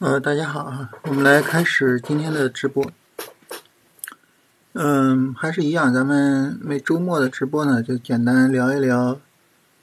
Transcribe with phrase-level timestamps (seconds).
[0.00, 2.88] 呃，大家好啊，我们来开始今天的直播。
[4.74, 9.20] 嗯，还是一样，咱们每周末的直播呢，就简单聊一聊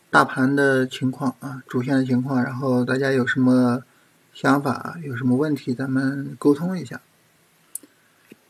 [0.10, 3.84] 大盘的情况啊，主线的情况，然后大家有什么
[4.34, 7.02] 想法，有什么问题，咱们沟通一下。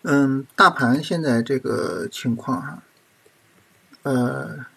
[0.04, 2.84] 嗯，大盘现在这个情况哈，
[4.04, 4.68] 呃，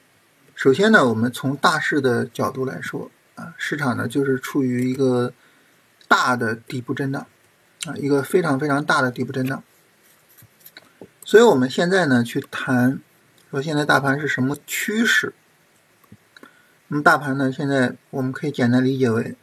[0.55, 5.35] 首先呢，我们从大势的角度来说啊，市场呢就是处于一个。
[6.09, 7.27] 大的底部震荡
[7.85, 9.63] 啊，一个非常非常大的底部震荡。
[11.25, 13.01] 所以我们现在呢去谈，
[13.51, 15.35] 说现在大盘是什么趋势？
[16.89, 19.37] 那么大盘呢，现在我们可以简单理解为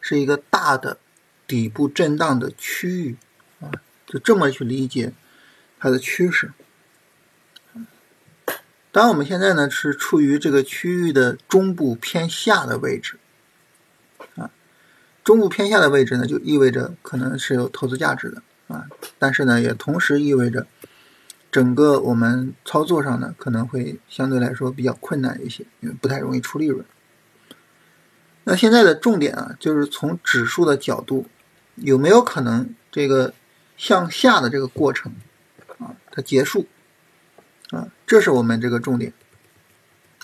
[0.00, 0.98] 是一个大的
[1.46, 3.16] 底部震荡的区域
[3.60, 3.72] 啊，
[4.06, 5.12] 就这么去理解
[5.80, 6.52] 它的趋势。
[8.92, 13.18] 当然，我们现在呢是处于这个区域的中部偏下的位置
[14.36, 14.52] 啊。
[15.24, 18.86] 中部偏下的位置呢，就意味着可能是有投资价值的啊，
[19.18, 20.66] 但是呢，也同时意味着
[21.50, 26.84] 整个我们操作上呢，可能会相对来说比较困难一些，因为不太容易出利润。
[28.44, 31.26] 那现在的重点啊，就是从指数的角度，
[31.76, 33.32] 有没有可能这个
[33.78, 35.14] 向下的这个过程
[35.78, 36.66] 啊，它结束
[37.70, 39.14] 啊，这是我们这个重点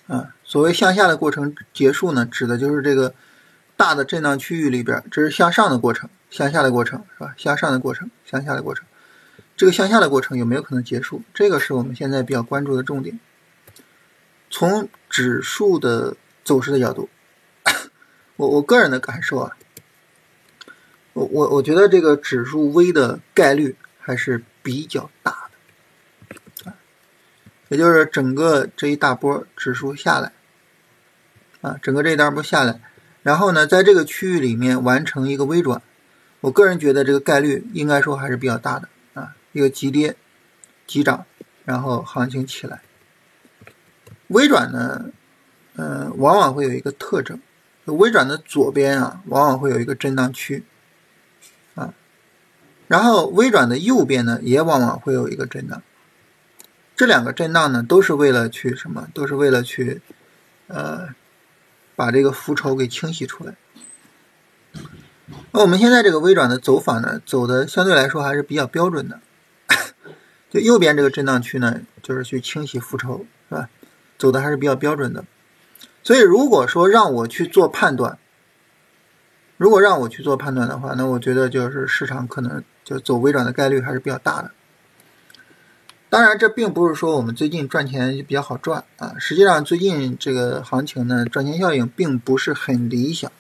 [0.09, 0.35] 啊。
[0.45, 3.15] 所谓向下的过程结束呢，指的就是这个。
[3.81, 7.35] 大的震荡区域里边，这是向上的过程，向下的过程是吧？
[7.39, 8.85] 向上的过程，向下的过程，
[9.57, 11.23] 这个向下的过程有没有可能结束？
[11.33, 13.19] 这个是我们现在比较关注的重点。
[14.51, 16.15] 从指数的
[16.45, 17.09] 走势的角度，
[18.37, 19.57] 我我个人的感受啊，
[21.15, 25.49] 我我我觉得这个指数微的概率还是比较大
[26.65, 26.75] 的，
[27.69, 30.33] 也就是整个这一大波指数下来，
[31.63, 32.79] 啊，整个这一大波下来。
[33.23, 35.83] 然后呢，在这个区域里面完成一个微转，
[36.41, 40.17] 我个人觉得这个概率应该说还是比较大的啊，一个急跌、
[40.87, 41.27] 急涨，
[41.67, 42.81] 然后行情起来。
[44.29, 45.11] 微转呢，
[45.77, 47.39] 嗯，往往会有一个特征，
[47.85, 50.65] 微转的左边啊，往往会有一个震荡区
[51.75, 51.93] 啊，
[52.89, 55.83] 然后微转的右边呢，也往往会有一个震荡。
[56.97, 59.09] 这两个震荡呢，都是为了去什么？
[59.13, 60.01] 都是为了去，
[60.69, 61.15] 呃。
[62.01, 63.55] 把这个浮筹给清洗出来。
[65.53, 69.21] 那我们现在这个微转的走法呢，走的相对来说还是比较标准的。
[70.49, 73.69] 就右边这个震荡区呢，就是去清洗浮筹，是吧？
[74.17, 75.27] 走的还是比较标准的。
[76.03, 78.17] 所以如果说让我去做判断，
[79.59, 84.53] 如果让我去做判断的话，那我觉得就是市场可能就走微转的概率还是比较大的。
[86.11, 89.15] 当然，这并不是说我们最近赚钱就比较好赚啊。
[89.21, 93.31] 实际上，最近这个行情呢，赚钱效应并不是很理想。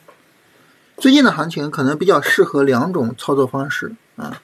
[0.97, 4.41] 最近的行情可能比较适合两种操作方式啊。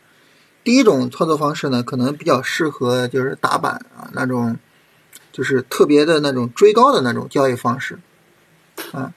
[0.65, 4.57] 第一种操作方式呢，可能比较适合就是打板啊那种，
[5.31, 7.97] 就是特别的那种追高的那种交易方式
[8.91, 9.15] 啊。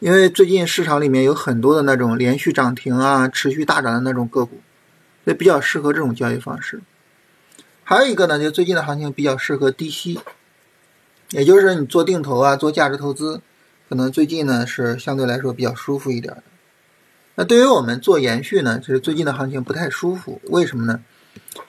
[0.00, 4.60] 因为最近市场里面有很多的那种连续涨停啊、持续大涨的那种个股，
[5.24, 6.82] 所以比较适合这种交易方式。
[7.84, 10.20] 还有一个呢，就最近的行情比较适合低吸，
[11.30, 13.40] 也就是你做定投啊，做价值投资，
[13.88, 16.42] 可能最近呢是相对来说比较舒服一点的。
[17.34, 21.02] 那对于我们做延续呢，就是最近的行情不太舒服，为什么呢？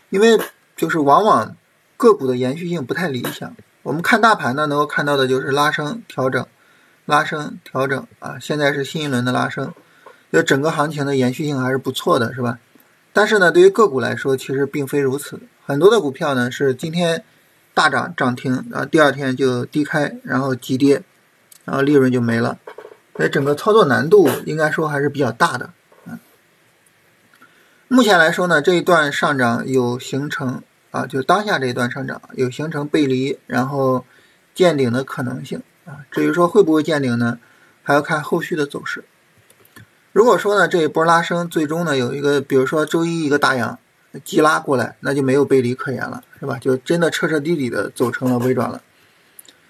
[0.09, 0.39] 因为
[0.77, 1.55] 就是往往
[1.97, 3.55] 个股的延续性不太理想。
[3.81, 6.45] 我们看大盘呢，能够看到的就是拉升、调整、
[7.05, 9.73] 拉升、调整啊，现在是新一轮的拉升，
[10.31, 12.59] 就整个行情的延续性还是不错的，是吧？
[13.11, 15.39] 但是呢，对于个股来说，其实并非如此。
[15.65, 17.23] 很多的股票呢是今天
[17.73, 21.01] 大涨涨停，然后第二天就低开，然后急跌，
[21.63, 22.59] 然后利润就没了。
[23.15, 25.69] 所以整个操作难度应该说还是比较大的。
[27.87, 34.05] 目前来说呢，这一段上涨有形成啊，就当下这一段上涨有形成背离，然后
[34.53, 36.03] 见顶的可能性啊。
[36.11, 37.39] 至于说会不会见顶呢，
[37.83, 39.05] 还要看后续的走势。
[40.11, 43.79] 如果说呢这一波拉升最终呢有一个，比如说周一一个大阳。
[44.19, 46.59] 急拉过来，那就没有背离可言了，是吧？
[46.59, 48.81] 就真的彻彻底底的走成了微转了，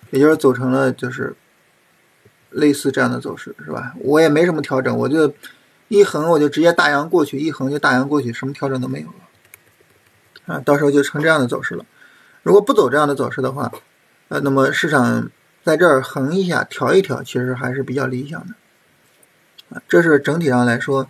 [0.10, 1.34] 也就是走成了就是
[2.50, 3.94] 类似这样的走势，是吧？
[4.00, 5.34] 我也没什么调整，我就
[5.88, 11.86] 一横我就直接大阳过去，一横就大阳过去，什么调整都没有了，啊，到时候就成这样的走势了。
[12.42, 13.72] 如果不走这样的走势的话，
[14.28, 15.30] 呃，那么市场
[15.64, 18.54] 在这儿横一下调一调，其实还是比较理想的，
[19.70, 21.10] 啊，这是整体上来说，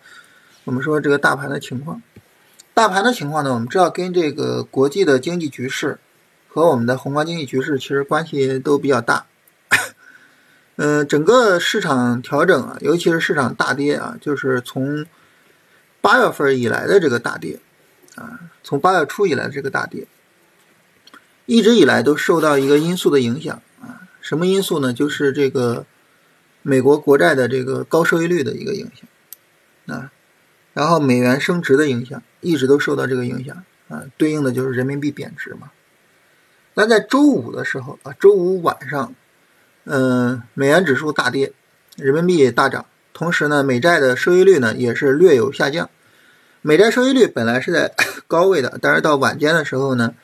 [0.66, 2.00] 我们说这个大盘的情况。
[2.74, 6.00] 大盘的情况呢，我们知道跟这个国际的经济局势
[6.48, 9.28] 和我们的宏观经济局势其实关系都比较大。
[10.75, 15.06] 嗯，整个市场调整啊，尤其是市场大跌啊，就是从
[16.02, 17.60] 八月份以来的这个大跌，
[18.16, 20.08] 啊，从八月初以来的这个大跌，
[21.46, 24.92] 一直以来都受到一个因素的影响啊，什么因素呢？
[24.92, 25.86] 就是这个
[26.64, 30.12] 美国国债的这个高收益率的一个影响啊，
[30.74, 35.72] 然后美元升值的影响，一直都受到这个影响啊，对应的就是人民币贬值嘛。
[36.75, 39.13] 那在周五的时候啊，周五晚上，
[39.86, 41.54] 嗯，美元指数大跌，
[41.95, 45.90] 人民币大涨，同时呢，美债的收益率呢也是略有下降。
[46.62, 47.94] 美债收益率本来是在
[48.28, 50.16] 高位的，但是到晚间的时候呢，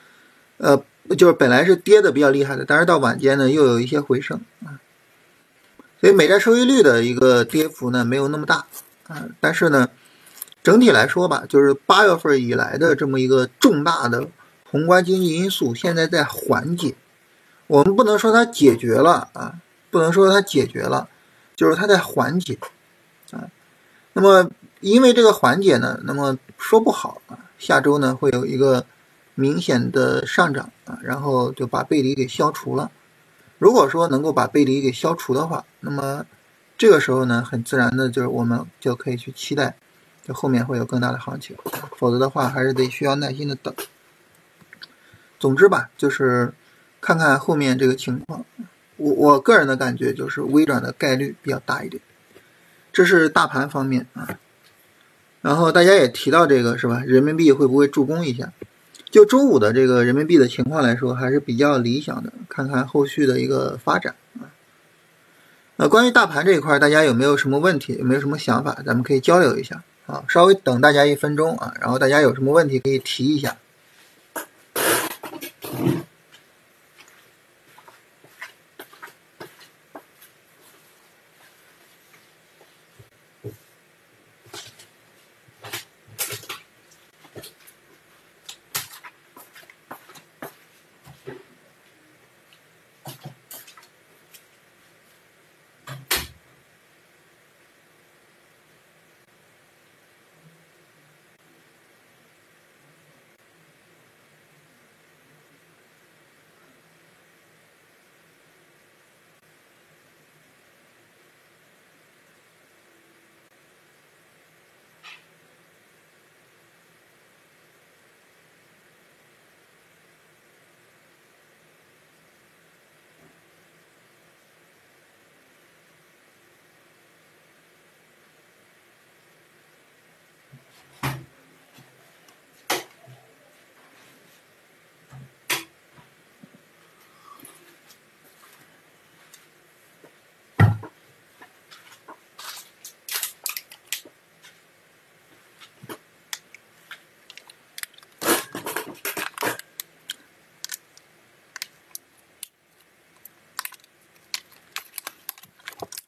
[0.58, 0.84] 呃，
[1.18, 4.80] 就是本来是跌的比较厉害的，但是到晚间呢又有一些回升啊。
[6.02, 8.66] 所以美债收益率的一个跌幅呢没有那么大
[9.08, 9.90] 啊，但是呢，
[10.64, 14.28] 整体来说吧，就是八月份以来的这么一个重大的。
[14.72, 16.94] 宏观经济因素现在在缓解，
[17.66, 19.56] 我们不能说它解决了啊，
[19.90, 21.10] 不能说它解决了，
[21.56, 22.60] 就是它在缓解
[23.32, 23.50] 啊。
[24.14, 28.86] 那么因为这个缓解呢，那么说不好啊，下周呢会有一个
[29.34, 32.92] 明显的上涨啊，然后就把背离给消除了。
[33.58, 36.28] 如果说能够把背离给消除的话，那么
[36.78, 39.76] 这个时候呢，很自然的就是我们就可以去期待，
[40.34, 41.56] 后面会有更大的行情。
[41.98, 43.74] 否则的话，还是得需要耐心的等。
[45.40, 46.54] 总之吧，就是
[47.02, 48.46] 看看后面这个情况。
[48.98, 52.02] 我我个人的感觉就是微转的概率比较大一点。
[52.92, 54.40] 这是大盘方面啊。
[55.42, 57.02] 然后大家也提到这个是吧？
[57.06, 58.52] 人民币会不会助攻一下？
[59.10, 62.32] 就周五的这个人民币的情况来说，还是比较理想的。
[62.50, 64.52] 看看后续的一个发展啊。
[65.78, 67.96] 那，关于大盘这一块，大家有没有什么问题？
[67.98, 68.82] 有没有什么想法？
[68.86, 70.24] 咱们可以交流一下啊。
[70.28, 73.58] 稍微等大家一分钟啊，然后大家有什么问题可以提一下。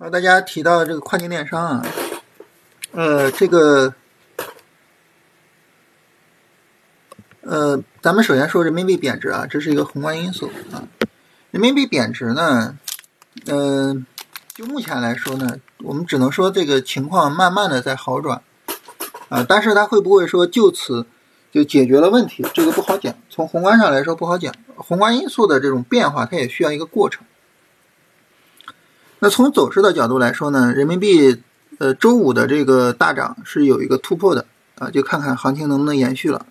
[0.02, 1.86] 啊，大家提到这个跨境电商啊，
[2.92, 3.94] 呃，这个，
[7.42, 10.82] 呃，咱们首先说人民币贬值啊，这是一个宏观因素啊。
[11.52, 12.80] 人民币贬值呢，
[13.46, 14.08] 嗯，
[14.56, 18.42] 就目前来说呢，我们只能说这个情况慢慢的在好转
[19.30, 21.06] 啊，但是它会不会说就此
[21.52, 23.14] 就解决了问题，这个不好讲。
[23.30, 27.24] 从宏观上来说不好讲，宏观因素的这种变化，它也需要一个过程。
[29.24, 31.44] 那从走势的角度来说呢，人民币
[31.78, 34.48] 呃周五的这个大涨是有一个突破的
[34.80, 36.48] 啊，就看看行情能不能延续了。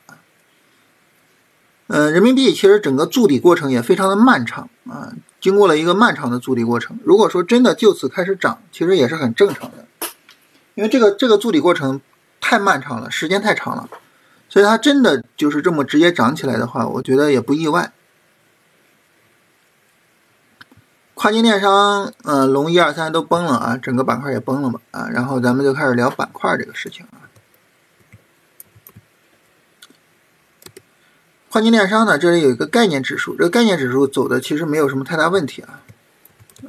[1.88, 6.96] 呃，人民币其实整个筑底过程也非常的漫长啊，经过了一个漫长的筑底过程。
[7.02, 9.84] 如果说真的就此开始涨，其实也是很正常的，
[10.76, 12.00] 因为这个这个筑底过程
[12.40, 13.88] 太漫长了，时间太长了，
[14.48, 17.92] 所以它真的就是这么直接涨起来的话，我觉得也不意外。
[21.20, 27.28] 跨境电商，呃，龙一二三都崩了啊，整个板块也崩了嘛啊，然后咱们就开始聊板块这个事情啊。
[31.50, 35.82] 跨境电商呢，这里有一个概念指数，这个概念指数走的其实没有什么太大问题啊。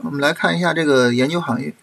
[0.04, 1.74] 我们来看一下这个研究行业，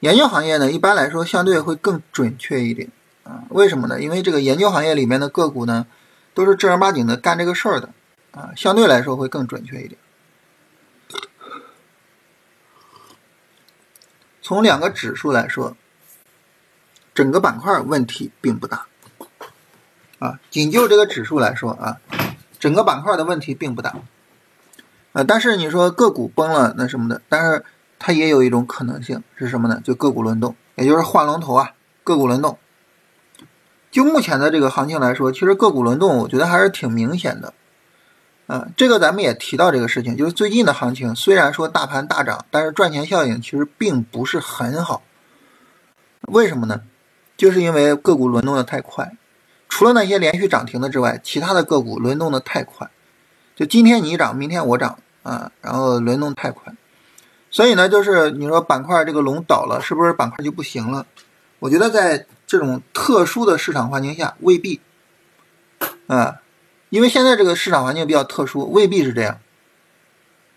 [0.00, 2.90] 研究行业呢，一般来说相对会更准确一点
[3.24, 3.44] 啊。
[3.48, 4.02] 为什么呢？
[4.02, 5.86] 因为这个研究行业里面的个股呢，
[6.34, 7.88] 都是正儿八经的干这个事儿的
[8.32, 9.98] 啊，相对来说会更准确一点。
[14.48, 15.76] 从两个指数来说，
[17.12, 18.86] 整个板块问题并不大，
[20.20, 21.98] 啊，仅就这个指数来说啊，
[22.58, 23.96] 整个板块的问题并不大，
[25.12, 27.62] 啊，但是你说个股崩了那什么的，但是
[27.98, 29.82] 它也有一种可能性是什么呢？
[29.84, 32.58] 就个股轮动，也就是换龙头啊，个股轮动。
[33.90, 37.52] 就目前的这个行情来说，其实个股轮动，我觉得还是挺明显的。
[38.48, 45.02] 啊，这个咱们也提到这个事情，就是最近的行情虽然说大盘大涨，但是赚钱效应其实并不是很好。
[46.22, 46.80] 为什么呢？
[47.36, 49.12] 就是因为个股轮动的太快，
[49.68, 52.90] 除了那些连续涨停的之外，其他的个股轮动的太快，
[53.54, 56.72] 就今天你涨，明天我涨啊，然后轮动太快。
[57.50, 61.06] 所以呢，就是你说板块这个龙倒了，是不是板块就不行了？
[61.58, 64.80] 我觉得在这种特殊的市场环境下，未必
[66.06, 66.40] 啊。
[66.90, 69.40] 因为现在这个市场环境比较特殊，未必是这样。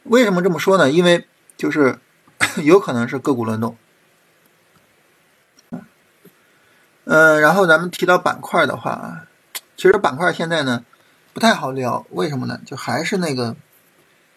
[0.04, 0.90] 为什么这么说呢？
[0.90, 2.00] 因为就是
[2.64, 3.76] 有可能是个股轮动。
[7.04, 9.28] 嗯，然后咱们提到板块的话，
[9.76, 10.86] 其实板块现在呢
[11.34, 12.62] 不太好聊，为什么呢？
[12.66, 13.56] 就还是那个，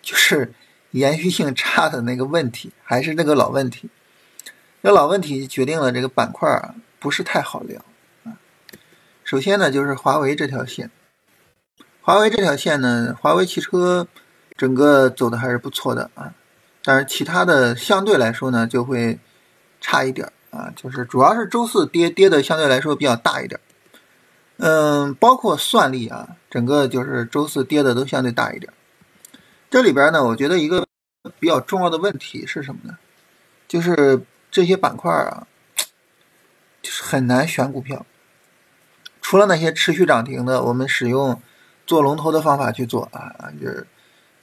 [0.03, 0.53] 就是
[0.91, 3.91] 延续性差的那个问题，还是那个老问题。
[4.83, 7.83] 这老问题决定了这个板块不是太好聊。
[9.23, 10.91] 首先呢，就是华为这条线。
[12.07, 14.07] 华为这条线呢，华为汽车
[14.59, 16.35] 整个走的还是不错的啊，
[16.83, 19.19] 但是其他的相对来说呢就会
[19.81, 23.59] 差一点啊，就是主要是周四跌跌的相对来说比较大一点，
[24.59, 28.71] 嗯，包括算力啊，整个就是周四跌的都相对大一点。
[29.71, 30.87] 这里边呢，我觉得一个
[31.41, 32.99] 比较重要的问题是什么呢？
[33.67, 34.21] 就是
[34.51, 35.47] 这些板块啊，
[36.83, 38.05] 就是很难选股票，
[39.23, 41.41] 除了那些持续涨停的，我们使用。
[41.87, 43.87] 做龙头的方法去做啊，就是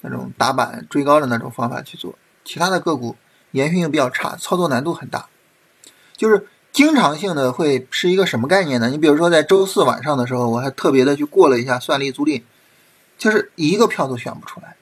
[0.02, 2.16] 那种打板追高的那种方法去做。
[2.44, 3.16] 其他的个股
[3.52, 5.28] 延续性比较差，操作难度很大。
[6.16, 8.90] 就是经常性的会是一个什么概念呢？
[8.90, 12.44] 你比如说在周四晚上的时候，我还特别的去过了一下算力租赁，
[13.18, 14.76] 就是一个票都选不出来，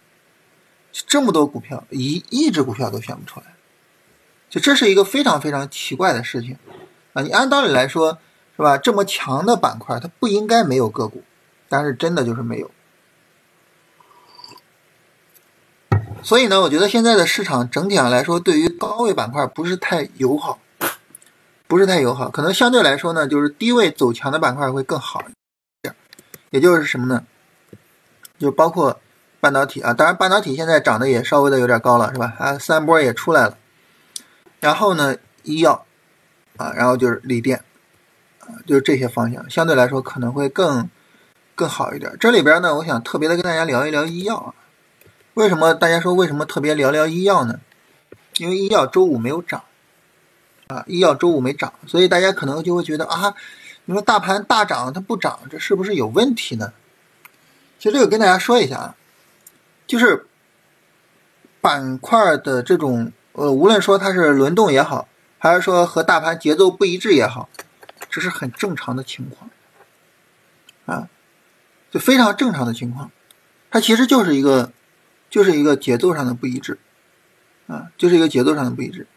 [0.91, 3.45] 这么多股票一一只股票都选不出来，
[4.49, 6.57] 就这是一个非常非常奇怪的事情
[7.13, 7.21] 啊！
[7.21, 8.17] 你按道理来说
[8.55, 8.77] 是吧？
[8.77, 11.23] 这么强的板块，它不应该没有个股。
[11.69, 12.71] 但是真的就是没有，
[16.23, 20.59] 所以呢，我觉得现在的市场整体上来说，对于高位板块不是太友好，
[21.67, 22.31] 不是太友好。
[22.31, 25.33] 可能相对来说呢，就是低位走强的板块会更好一
[25.83, 25.95] 点。
[26.49, 27.23] 也就是什么呢？
[28.39, 28.99] 就包括
[29.39, 32.33] 半导体啊，当然半导体现在涨得也稍微的有点高了，是吧？
[32.39, 33.55] 啊，三波也出来了。
[34.59, 35.85] 然后呢，医药
[36.57, 37.63] 啊，然后就是锂电
[38.39, 40.89] 啊，就是这些方向，相对来说可能会更。
[41.59, 42.15] 更好一点。
[42.21, 44.53] 这里边呢，我想特别的跟大家聊一聊医药啊。
[45.33, 47.59] 为什么大家说为什么特别聊聊医药呢？
[48.37, 49.65] 因为医药周五没有涨
[50.67, 53.35] 啊，医药周五没涨，所以大家可能就会觉得啊，
[53.83, 56.71] 你说大盘大涨它不涨，这是不是有问题呢？
[57.77, 58.95] 其实这个跟大家说一下啊，
[59.85, 60.27] 就是
[61.59, 67.49] 板块的这种呃，无论说它是轮动也好，还是说和大盘节奏不一致也好，
[68.09, 69.49] 这是很正常的情况
[70.85, 71.09] 啊。
[71.91, 73.11] 就非常正常的情况，
[73.71, 74.71] 它其实就是一个，
[75.29, 76.77] 就是一个节奏上的不一致，
[77.67, 79.07] 啊，就是一个节奏上的不一致。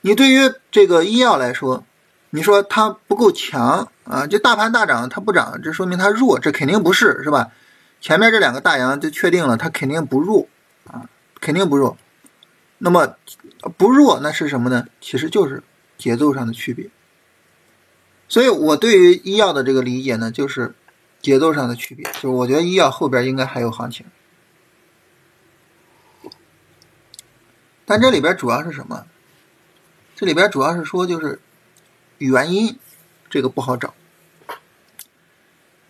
[0.00, 1.84] 你对于这个医药来说，
[2.30, 7.50] 你说它不够强啊，就大盘大涨它不涨，这说明它弱，这肯定不是，是吧？
[8.00, 10.48] 前面这两个大阳就确定了，它肯定不弱
[10.86, 11.08] 啊，
[11.40, 11.98] 肯定不弱。
[12.78, 13.16] 那么
[13.76, 14.86] 不弱那是什么呢？
[15.00, 15.62] 其实就是
[15.98, 16.88] 节奏上的区别。
[18.28, 20.74] 所以我对于医药的这个理解呢，就是。
[21.24, 24.04] 节奏上的区别，就是我觉得医药后边应该还有行情，
[27.86, 29.06] 但这里边主要是什么？
[30.14, 31.40] 这里边主要是说就是
[32.18, 32.78] 原因，
[33.30, 33.94] 这个不好找。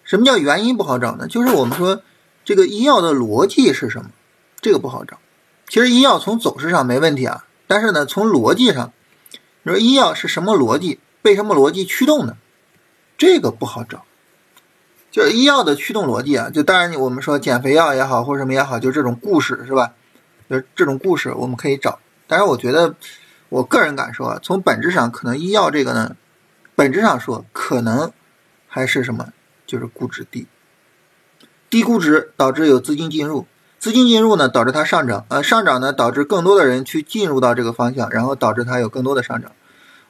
[0.05, 1.27] 什么叫原因不好找呢？
[1.27, 2.01] 就是我们说
[2.45, 4.13] 这个医药的逻辑是什么？
[4.61, 5.19] 这个不好找。
[5.67, 8.93] 其实医药从走势上没问题啊，但是呢，从逻辑上，
[9.65, 11.01] 你说医药是什么逻辑？
[11.23, 12.37] 被什么逻辑驱动的？
[13.19, 14.05] 这个不好找。
[15.15, 19.93] 就是医药的驱动逻辑啊，就当然我们说减肥药也好，或者什么也好，就这种故事是吧？
[20.51, 22.01] 就是这种故事我们可以找。
[22.27, 22.97] 但是我觉得，
[23.49, 26.17] 我个人感受啊，从本质上可能医药这个呢，
[26.75, 28.11] 本质上说可能
[28.67, 29.29] 还是什么，
[29.65, 30.49] 就是估值低，
[31.71, 33.47] 低估值导致有资金进入，
[33.79, 39.53] 资金进入呢导致它上涨，呃上涨呢导致更多的人去进入到这个方向，然后导致它有更多的上涨。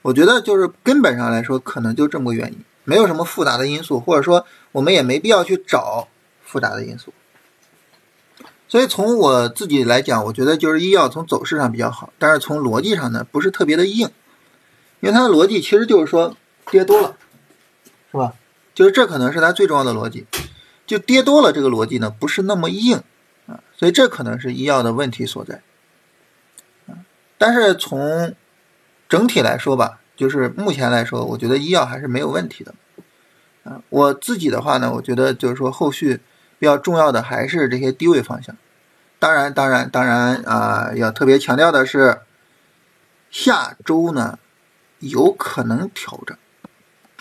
[0.00, 2.64] 我觉得就是根本上来说，可能就这么个原因。
[2.84, 6.08] 没有什么复杂的因素，或者说我们也没必要去找
[6.42, 7.12] 复杂的因素。
[8.68, 14.10] 所以从我自己来讲，我觉得就是医药从走势上比较好，但是从逻辑上呢不是特别的硬，
[15.00, 16.36] 因为它的逻辑其实就是说
[16.70, 17.16] 跌多了，
[18.10, 18.34] 是吧？
[18.74, 20.26] 就是这可能是它最重要的逻辑，
[20.86, 23.02] 就跌多了这个逻辑呢不是那么硬
[23.46, 25.62] 啊，所以这可能是医药的问题所在。
[27.38, 28.34] 但是从
[29.08, 30.00] 整体来说吧。
[30.16, 32.74] 就是目前来说，我觉得医药还是没有问题的，
[33.64, 36.20] 啊，我自己的话呢，我觉得就是说后续
[36.58, 38.56] 比较重要的还是这些低位方向。
[39.18, 42.20] 当然，当然，当然啊，要特别强调的是，
[43.30, 44.38] 下周呢
[44.98, 46.36] 有可能调整。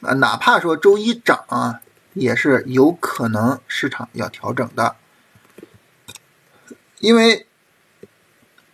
[0.01, 1.79] 啊，哪怕说周一涨啊，
[2.13, 4.97] 也是有可能市场要调整的，
[6.99, 7.47] 因为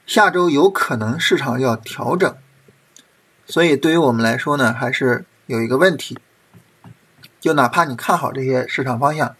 [0.07, 2.35] 下周有可能市场要调整，
[3.49, 6.17] 所以对于我们来说呢，还是有一个问题。
[7.39, 9.35] 就哪怕你看好这些市场方向，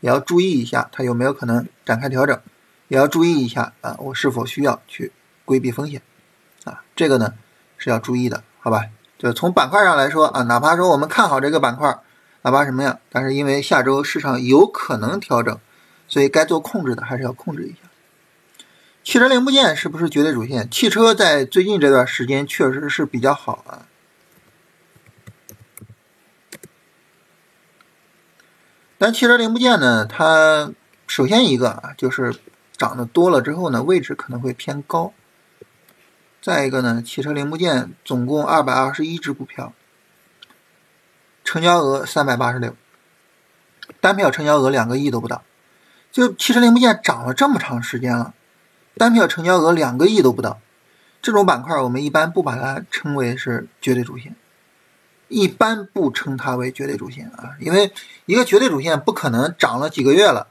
[0.00, 2.40] 也要注意一下它有没有可能展开调整，
[2.88, 5.12] 也要注意一下啊，我是否需要去
[5.44, 6.00] 规避风险
[6.64, 6.82] 啊？
[6.96, 7.34] 这个呢
[7.76, 8.86] 是要注意的，好吧？
[9.18, 11.98] 就从板块上来说啊，哪怕说我们看好这个板块，
[12.40, 15.58] 哪怕什么样，但是因为下周市场有可能调整，
[16.08, 17.89] 所以该做控制的还是要控制一下。
[19.02, 20.70] 汽车零部件是不是绝对主线？
[20.70, 23.86] 汽车在最近这段时间确实是比较好啊。
[28.98, 30.72] 但汽车零部件呢，它
[31.06, 32.36] 首先一个啊，就是
[32.76, 35.14] 涨得多了之后呢，位置可能会偏高。
[36.42, 39.72] 再一个呢，汽车零部件总共二百二十一只股票，
[41.42, 42.76] 成交额三百八十六，
[44.00, 45.42] 单票成交额两个亿都不到。
[46.12, 48.34] 就汽车零部件涨了这么长时间了，
[49.00, 50.60] 单票成交额两个亿都不到，
[51.22, 54.36] 这种板块我们一般不把它称为是绝对主线。
[55.28, 57.94] 一般不称它为绝对主线啊，因为
[58.26, 60.48] 一个绝对主线不可能涨了几个月了，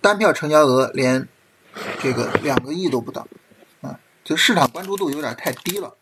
[0.00, 1.26] 单票成交额连
[1.98, 3.26] 这个两个亿都不到
[3.80, 5.94] 啊，就市场关注度有点太低了，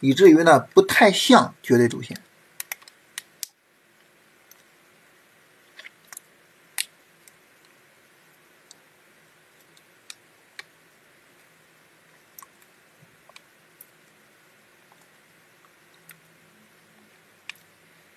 [0.00, 2.18] 以至于呢不太像绝对主线。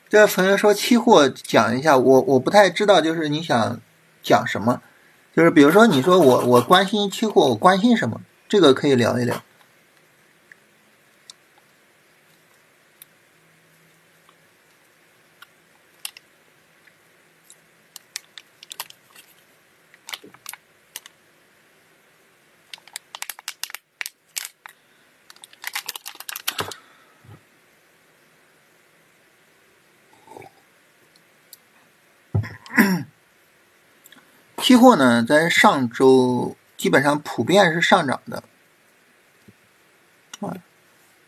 [0.09, 3.79] 这位朋友说期货讲一下，我我不太知道，就是你想
[4.23, 4.81] 讲什么？
[5.35, 8.19] 就是比如说你说我我关心期货，我关心什么？
[8.47, 9.43] 这个可以聊一聊。
[34.69, 38.43] 期货呢，在上周基本上普遍是上涨的，
[40.41, 40.57] 啊，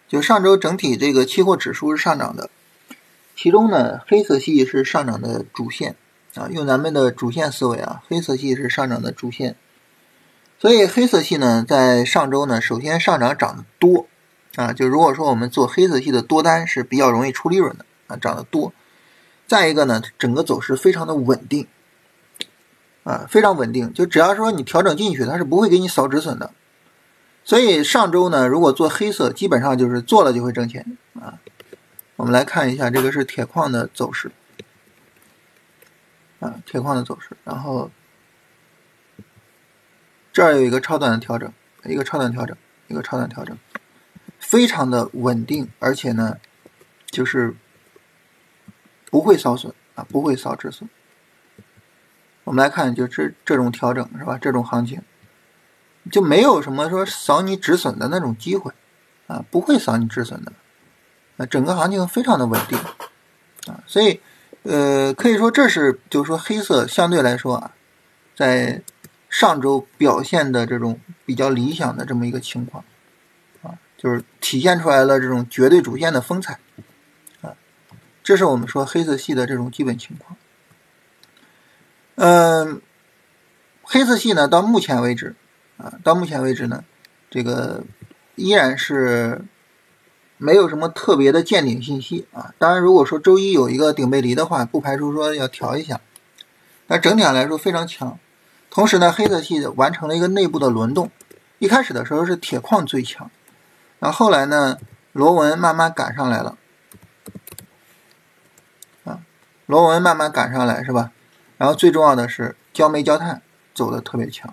[0.08, 2.51] 就上周整体这个期货指数是上涨的，
[3.36, 5.95] 其中呢，黑色系是上涨的主线
[6.36, 9.56] 啊，用咱们的主线思维啊，黑色系是上涨的主线，
[10.60, 14.06] 所以黑色系呢，在上周呢，首先上涨涨得多
[14.56, 18.71] 啊，就如果说我们做黑色系的多单是比较容易出利润的啊，涨得多，
[19.47, 21.67] 再一个呢，整个走势非常的稳定。
[23.04, 26.52] 啊，非常稳定，就只要说你调整进去，它是不会给你扫止损的。
[27.44, 31.40] 所以上周呢，如果做黑色，基本上就是做了就会挣钱啊。
[32.16, 34.32] 我们来看一下，这个是铁矿的走势
[36.40, 37.36] 啊，铁矿的走势。
[37.44, 37.90] 然后
[40.32, 41.52] 这儿有一个超短的调整，
[41.86, 42.56] 一个超短调整，
[42.88, 43.58] 一个超短调整，
[44.38, 46.38] 非常的稳定，而且呢，
[47.08, 47.56] 就是
[49.10, 50.88] 不会扫损啊，不会扫止损。
[52.43, 54.38] 我们来看，就这这种调整是吧？
[54.41, 55.01] 这种行情
[56.12, 58.71] 就没有什么说扫你止损的那种机会
[59.27, 60.51] 啊，不会扫你止损的。
[61.38, 62.77] 啊，整个行情非常的稳定
[63.67, 64.19] 啊，所以
[64.63, 67.71] 呃，可以说这是就是说黑色相对来说啊，
[68.36, 68.82] 在
[69.30, 72.84] 上周表现的这种比较理想的这么一个情况
[73.62, 76.60] 啊，就是体现出来了这种绝对主线的风采
[77.41, 77.56] 啊，
[78.23, 80.36] 这是我们说黑色系的这种基本情况。
[82.24, 82.80] 嗯，
[83.82, 85.36] 黑色系呢，到目前为止，
[85.78, 86.84] 啊，到目前为止呢，
[87.32, 87.84] 这个
[88.36, 89.44] 依然是
[90.38, 92.54] 没有什么特别的见顶信息啊。
[92.60, 96.00] 当然，如果说周一有一个顶背离的话，不排除说要调一下。
[96.86, 98.20] 但整体上来说非常强。
[98.70, 101.10] 同时呢，黑色系完成了一个内部的轮动。
[101.58, 103.32] 一开始的时候是铁矿最强，
[103.98, 104.78] 然后后来呢，
[105.12, 106.56] 螺纹慢慢赶上来了，
[109.06, 109.22] 啊，
[109.66, 111.12] 螺纹慢慢赶上来是吧？
[111.62, 113.39] 然后最重要的是焦煤焦炭
[113.76, 114.52] 走的特别强，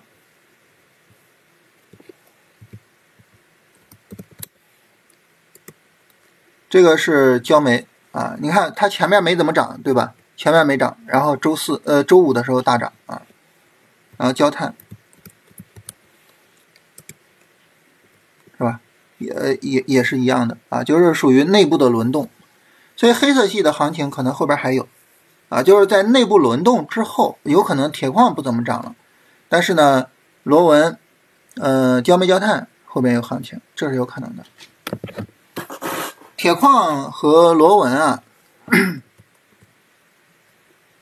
[6.69, 10.13] 这个是焦煤啊，你看它前面没怎么涨，对吧？
[10.37, 13.23] 前面没涨，然后周四呃周五的时候大涨啊，
[14.17, 14.75] 然后焦炭
[18.55, 18.81] 是吧？
[19.17, 22.29] 也也也是一样的啊，就是属于内部的轮动，
[22.95, 24.87] 所以黑色系的行情可能后边还有。
[25.49, 28.95] 啊，就是在内部轮动之后，有可能铁矿不怎么涨了，
[29.49, 30.05] 但是呢，
[30.43, 30.99] 螺纹、
[31.55, 34.43] 呃焦煤焦炭后边有行情，这是有可能的。
[36.37, 38.21] 铁矿和螺纹啊，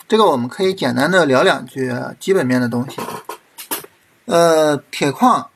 [0.07, 3.01] 这个我们可以简单的聊两句基本面的东西。
[4.27, 5.49] 呃，铁矿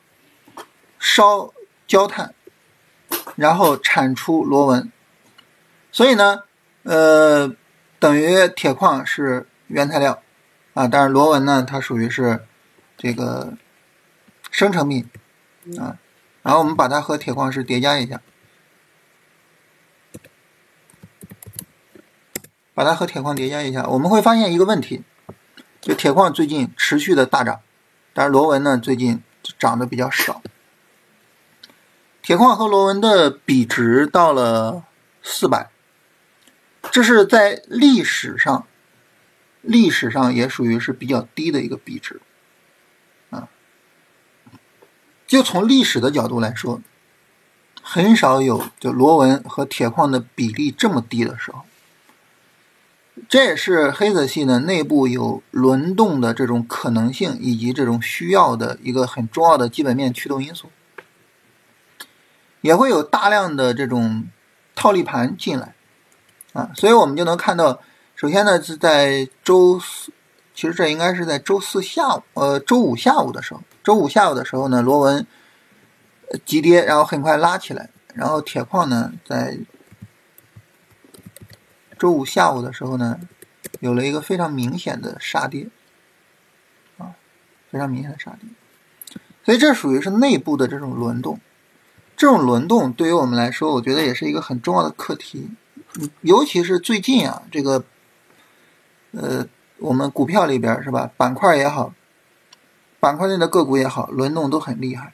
[1.00, 1.54] 烧
[1.88, 2.36] 焦炭，
[3.38, 4.92] 然后产出螺纹，
[5.94, 6.44] 所以呢，
[6.84, 7.56] 呃。
[8.02, 10.24] 等于铁矿是原材料
[10.74, 12.44] 啊，但是螺纹呢，它属于是
[12.98, 13.54] 这个
[14.50, 15.08] 生成品
[15.78, 16.00] 啊。
[16.42, 18.20] 然后我们把它和铁矿石叠加一下，
[22.74, 25.04] 把它和铁矿叠加一下，我们会发现一个问题，
[25.80, 27.60] 就铁矿最近持续的大涨，
[28.16, 29.22] 但是螺纹呢最近
[29.60, 30.42] 涨的比较少。
[32.24, 34.86] 铁矿和螺纹的比值到了
[35.22, 35.71] 四百。
[36.90, 38.66] 这是在历史上，
[39.62, 42.20] 历史上也属于是比较低的一个比值，
[43.30, 43.48] 啊，
[45.28, 46.82] 就从历史的角度来说，
[47.82, 51.62] 很少有就螺纹和铁矿的比例这么低的时候。
[53.30, 60.72] 这也是黑色系呢内部有轮动的这种可能性以及这种需要的一个很重要的基本面驱动因素，
[62.62, 64.28] 也会有大量的这种
[64.74, 65.76] 套利盘进来。
[66.54, 67.80] 啊，所以我们就能看到，
[68.16, 70.12] 首先呢是在周四，
[70.54, 75.26] 其实这应该是在周四下午，呃，周五下午的时候，周五下午的时候呢，螺纹
[76.46, 79.60] 急跌，然后很快拉起来，然后铁矿呢在
[81.98, 83.18] 周五下午的时候呢，
[83.80, 85.70] 有了一个非常明显的杀跌，
[86.98, 87.16] 啊，
[87.72, 88.50] 非常明显的杀跌，
[89.46, 91.40] 所以这属于是内部的这种轮动，
[92.18, 95.50] 这种轮动对于我们来说，我觉得也是一个很重要的课题。
[96.22, 97.84] 尤其是最近啊，这个，
[99.12, 99.46] 呃，
[99.78, 101.94] 我们股票里边是吧，板块也好，
[103.00, 105.14] 板块内的个股也好，轮动都很厉害，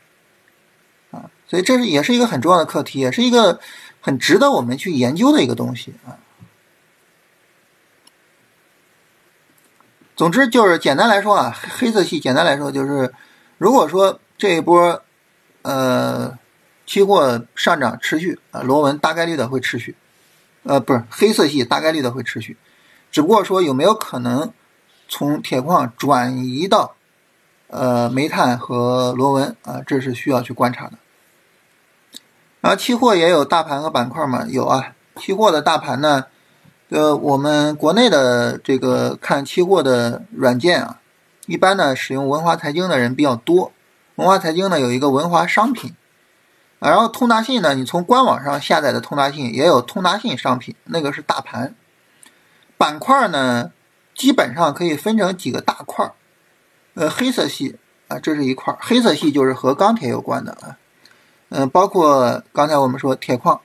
[1.11, 3.59] 啊，所以这是也是一个很重要的课题，也是一个
[4.01, 6.19] 很值得我们去研究的一个东西啊。
[10.15, 13.13] 总之就是简单来说啊，黑色系简单来说就是，
[13.57, 15.03] 如果说这一波，
[15.63, 16.37] 呃，
[16.85, 19.95] 期货上涨持续啊，螺纹大概率的会持续。
[20.67, 22.57] 呃，不是黑色系大概率的会持续，
[23.09, 24.51] 只不过说有没有可能
[25.07, 26.95] 从铁矿转移到
[27.67, 30.97] 呃煤炭和螺纹啊，这是需要去观察的。
[32.59, 34.45] 然后期货也有大盘和板块嘛？
[34.49, 36.25] 有啊，期货的大盘呢，
[36.89, 40.99] 呃，我们国内的这个看期货的软件啊，
[41.45, 43.71] 一般呢使用文华财经的人比较多。
[44.15, 45.95] 文华财经呢有一个文华商品。
[46.79, 51.73] 然后通达信呢，你从官网上下载的通达信也有通达信商品，那个是大盘
[52.77, 53.71] 板块呢，
[54.13, 56.13] 基本上可以分成几个大块
[56.93, 60.77] 呃，黑色系啊，这是一块黑色系就是和钢铁有关的啊，
[61.49, 63.59] 嗯，包括刚才我们说铁矿，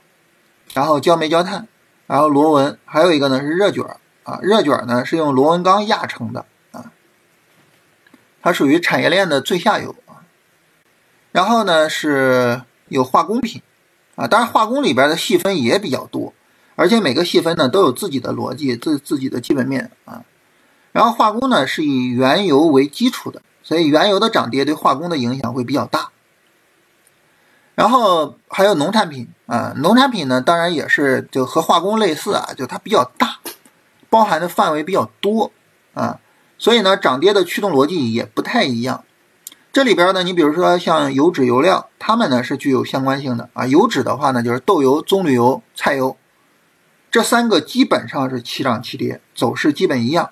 [0.73, 1.69] 然后焦煤焦炭，
[2.07, 3.85] 然后螺纹，还有一个呢是热卷
[4.23, 6.91] 啊，热卷呢是用螺纹钢压成的啊，
[8.41, 10.25] 它属于产业链的最下游啊，
[11.31, 12.63] 然后呢是。
[12.93, 13.63] 有化工品，
[14.15, 16.33] 啊，当然化工里边的细分也比较多，
[16.77, 20.25] 而且每个细分呢都有自己的逻辑、自自己的基本面啊。
[20.93, 26.11] 然后化工呢是以原油为基础的，所以原油的涨跌对化工的影响会比较大。
[27.75, 33.39] 然后还有农产品啊，农产品呢当然也是就和化工类似啊，就它比较大，
[34.11, 35.51] 包含的范围比较多
[35.95, 36.21] 啊，
[36.59, 39.05] 所以呢涨跌的驱动逻辑也不太一样。
[39.73, 43.67] 这里边呢，你比如说像油脂、油料，它们呢是具有相关性的啊。
[43.67, 46.15] 油脂的话呢，就是豆油、棕榈油、菜油，
[47.11, 50.29] 这三个基本上是齐涨齐跌，走势基本一样。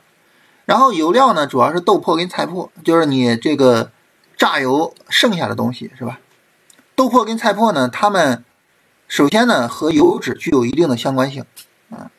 [0.67, 3.91] 然后油料呢，主要是豆粕跟菜粕，就是你这个
[4.37, 6.21] 榨油剩下的东西是吧？
[6.95, 8.45] 豆粕跟菜粕呢，它们
[9.09, 11.47] 首先呢和油脂具有一定的相关性
[11.89, 12.11] 啊。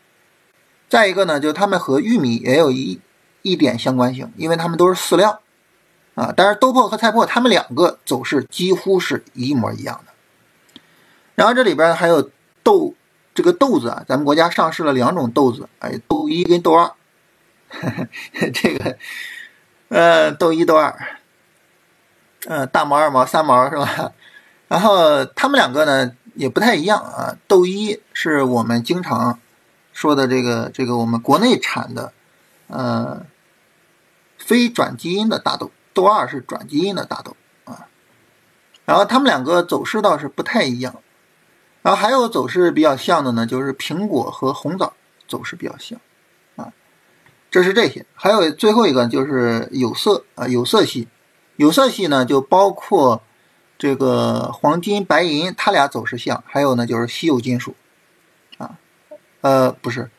[0.90, 3.00] 再一个呢，就它们和玉米也有一
[3.44, 5.40] 一点相关性，因为它们都是饲料。
[6.16, 10.12] 啊，但是豆粕和菜粕，它们两个走势几乎是一模一样的。
[11.36, 12.30] 然后这里边还有
[12.64, 12.94] 豆，
[13.34, 16.92] 这个豆子啊，咱们国家上市了两种豆子，哎，豆一跟豆二，
[18.54, 18.98] 这个，
[19.88, 20.94] 呃，豆一豆二，
[22.46, 24.12] 呃，大毛、二毛、三毛是吧？
[24.68, 27.38] 然后它们两个呢也不太一样啊。
[27.48, 29.40] 豆一是我们经常
[29.94, 32.12] 说的这个这个我们国内产的，
[32.68, 33.26] 呃，
[34.38, 35.72] 非转基因的大豆。
[35.94, 37.88] 豆二是转基因的大豆啊，
[38.86, 40.96] 然后它们两个走势倒是不太一样，
[41.82, 44.94] 然后还有走势比较像的呢，就是苹果和红枣
[45.28, 46.00] 走势比较像
[46.56, 46.74] 啊，
[47.50, 51.08] 这是这些，还有最后一个就是有色啊，有色系，
[51.56, 53.22] 有色系呢就包括
[53.78, 57.76] 这个黄金、白银，它俩走势像，还有呢就是稀有金属
[58.58, 58.78] 啊，
[59.42, 60.10] 呃不是，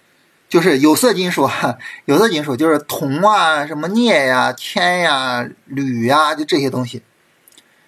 [0.53, 7.03] 就是有色金属啊， 有色金属就是铜啊、什么镍呀、铅呀、铝呀，就这些东西，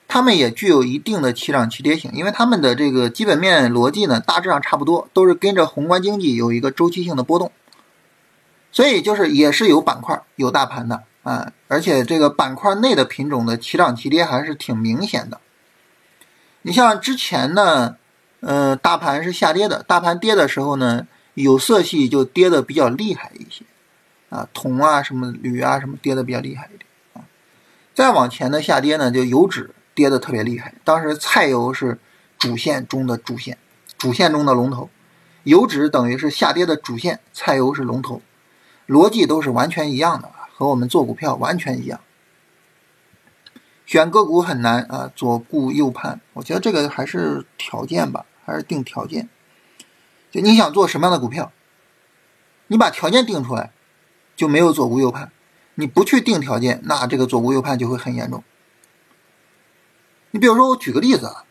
[0.08, 7.52] 它们也具有一定的起涨起跌性，因为它们的这个基本面逻辑呢大致上差不多，都是跟着宏观经济有一个周期性的波动。
[8.72, 15.38] 所以就是也是有板块有大盘的啊，而且这个板块内的品种的起涨起跌还是挺明显的。
[16.62, 17.96] 你像之前呢，
[18.40, 23.64] 呃，大盘是下跌的，大盘跌的时候呢，有色系就跌的比较厉害一些
[24.30, 27.26] 啊，铜啊什么铝啊什么跌的比较厉害一点啊。
[27.94, 31.98] 再往前的下跌呢，就油脂跌的特别厉害，当时菜油是
[32.38, 33.58] 主线中的主线，
[33.96, 34.90] 主线中的龙头，
[35.44, 38.22] 油脂等于是下跌的主线，菜油是龙头。
[38.86, 42.00] 逻辑都是完全一样的，和我们做股票完全一样。
[43.86, 49.28] 选个股很难啊，左顾右盼，我觉得这个还是条件吧，还是定条件。
[50.34, 51.52] 就你想做什么样的股票，
[52.66, 53.70] 你把条件定出来，
[54.34, 55.30] 就没有左顾右盼。
[55.76, 58.42] 你不去定条件，那这个左顾右盼就会很严重。
[60.32, 61.44] 你比如说，我举个例子啊，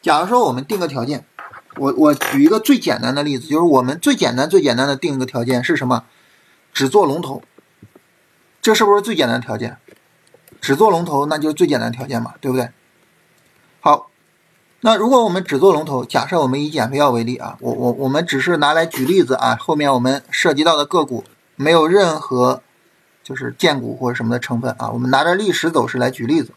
[0.00, 1.26] 假如说我们定个条件，
[1.76, 6.06] 我我举一个最简单的例子，就是我们最简单最简单的定一个条件是什么？
[6.72, 7.42] 只做龙头，
[8.62, 9.76] 这是不是最简单的条件？
[10.62, 12.70] 只做龙头，那就是最简单条件嘛，对不对？
[14.84, 21.22] 那如果我们只做龙头，假设我们以减肥药为例啊，我我我们只是拿来举例子啊，后面我们涉及到的个股
[21.54, 22.62] 没有任何
[23.22, 26.52] 就是荐股或者什么的成分啊，我们拿着历史走势来举例子。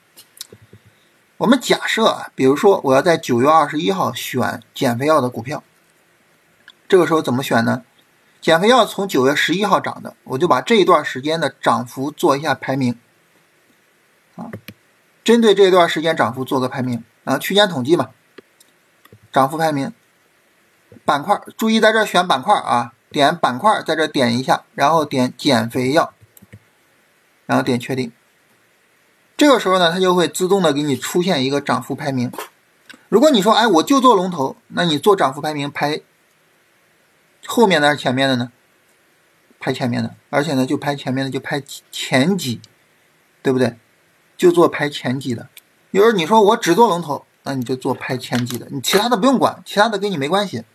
[1.38, 5.62] 我们假设啊，比如说我要在九月二十一号选减肥药的股票，
[6.90, 7.84] 这个时候怎么选呢？
[8.42, 12.98] 减肥药从九月十一号涨的，我就把这一段时间的涨幅做一下排名，
[14.36, 14.50] 啊，
[15.24, 18.12] 针对这一段时间涨幅做个排名，啊，区间统计嘛，
[19.34, 19.92] 涨幅排名，
[21.04, 26.14] 板块，注意在这选板块啊，点板块在这点一下，然后点减肥药，
[27.46, 28.12] 然后点确定，
[29.36, 32.32] 这个时候呢，它就会自动的给你出现一个涨幅排名。
[33.10, 36.02] 如果你说，哎，我就做龙头，那你做涨幅排名排。
[37.48, 38.52] 后面的还是前面的呢？
[39.60, 41.62] 拍前面的，而且呢，就拍前面的，就拍
[41.92, 42.62] 前几，
[43.42, 43.78] 对不对？
[44.38, 45.48] 就做拍前几的。
[45.96, 50.66] 比如你说我只做龙头，那你就做拍前几的，你其他的不用管，其他的跟你没关系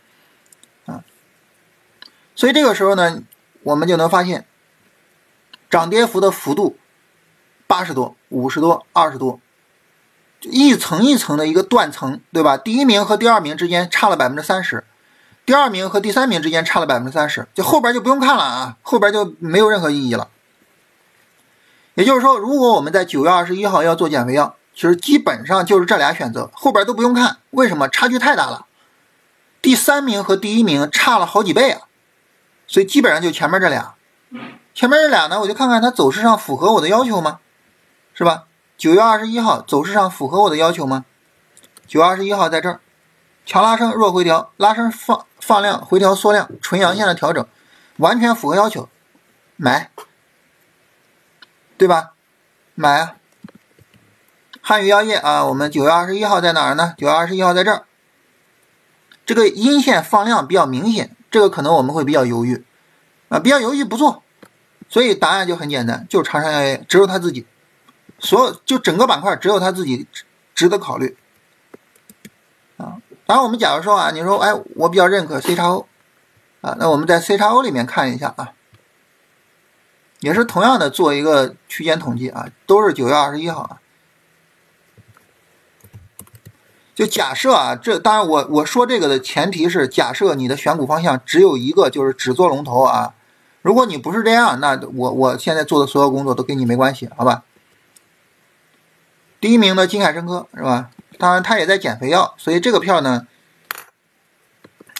[0.87, 1.04] 啊。
[2.35, 3.22] 所以这个时候呢，
[3.62, 4.46] 我们就能发现
[5.68, 6.78] 涨跌幅的幅度
[7.66, 9.38] 八十多、五十多、二十多，
[10.40, 12.56] 一层一层的一个断层，对吧？
[12.56, 14.85] 第一名和第二名之间差了百分之三十。
[15.44, 20.30] 第二名和第三名之间差了百分之三十，就后边就不用看了啊，后边就没有任何意义了。
[21.92, 27.38] 也就是说，如果我们在九月二十一号要做减肥药，其实基本上就是这俩选择，后边都不用看。
[27.50, 27.88] 为什么？
[27.88, 28.66] 差距太大了，
[29.61, 31.83] 第三名和第一名差了好几倍啊，
[32.66, 33.94] 所以基本上就前面这俩。
[34.74, 37.40] 前面这俩呢，我就看看它走势上符合我的要求吗？
[38.14, 38.44] 是吧？
[38.78, 41.04] 九月二十一号走势上符合我的要求吗？
[41.87, 42.80] 九月二十一号在这儿。
[43.46, 47.44] 强拉升，弱回调，拉升放放量，回调缩量，纯阳线的调整，
[47.96, 48.88] 完全符合要求，
[49.56, 49.90] 买，
[51.76, 52.12] 对吧？
[52.76, 53.16] 买啊！
[54.70, 56.94] 汉语药业啊，我们九月二十一号在哪儿呢？
[56.96, 57.83] 九月二十一号在这儿，
[59.26, 62.64] 这个阴线放量比较明显，这个可能我们会比较犹豫
[63.30, 64.22] 啊，比较犹豫不做，
[64.88, 67.48] 所以答案就很简单，就长山药业，只有他自己，
[68.20, 70.06] 所有就整个板块只有他自己
[70.54, 71.16] 值得考虑
[72.76, 73.02] 啊。
[73.26, 75.88] 然后我们假如说啊，你说哎，我比较认可 C 叉 O
[76.61, 78.52] 啊，那我们在 C 叉 O 里面看一下啊，
[80.20, 83.80] 也是同样的做一个区间统计啊，都是九月二十一号啊。
[87.01, 93.15] 就假设啊，这当然我我说这个的前提是假设你的选股方向只有一个，就是只做龙头啊。
[93.63, 97.45] 如果你不是这样，那我我现在做的所有工作都跟你没关系，好吧？
[99.41, 100.91] 第一名的金海生科是吧？
[101.17, 103.27] 当然，他也在减肥药，所以这个票呢，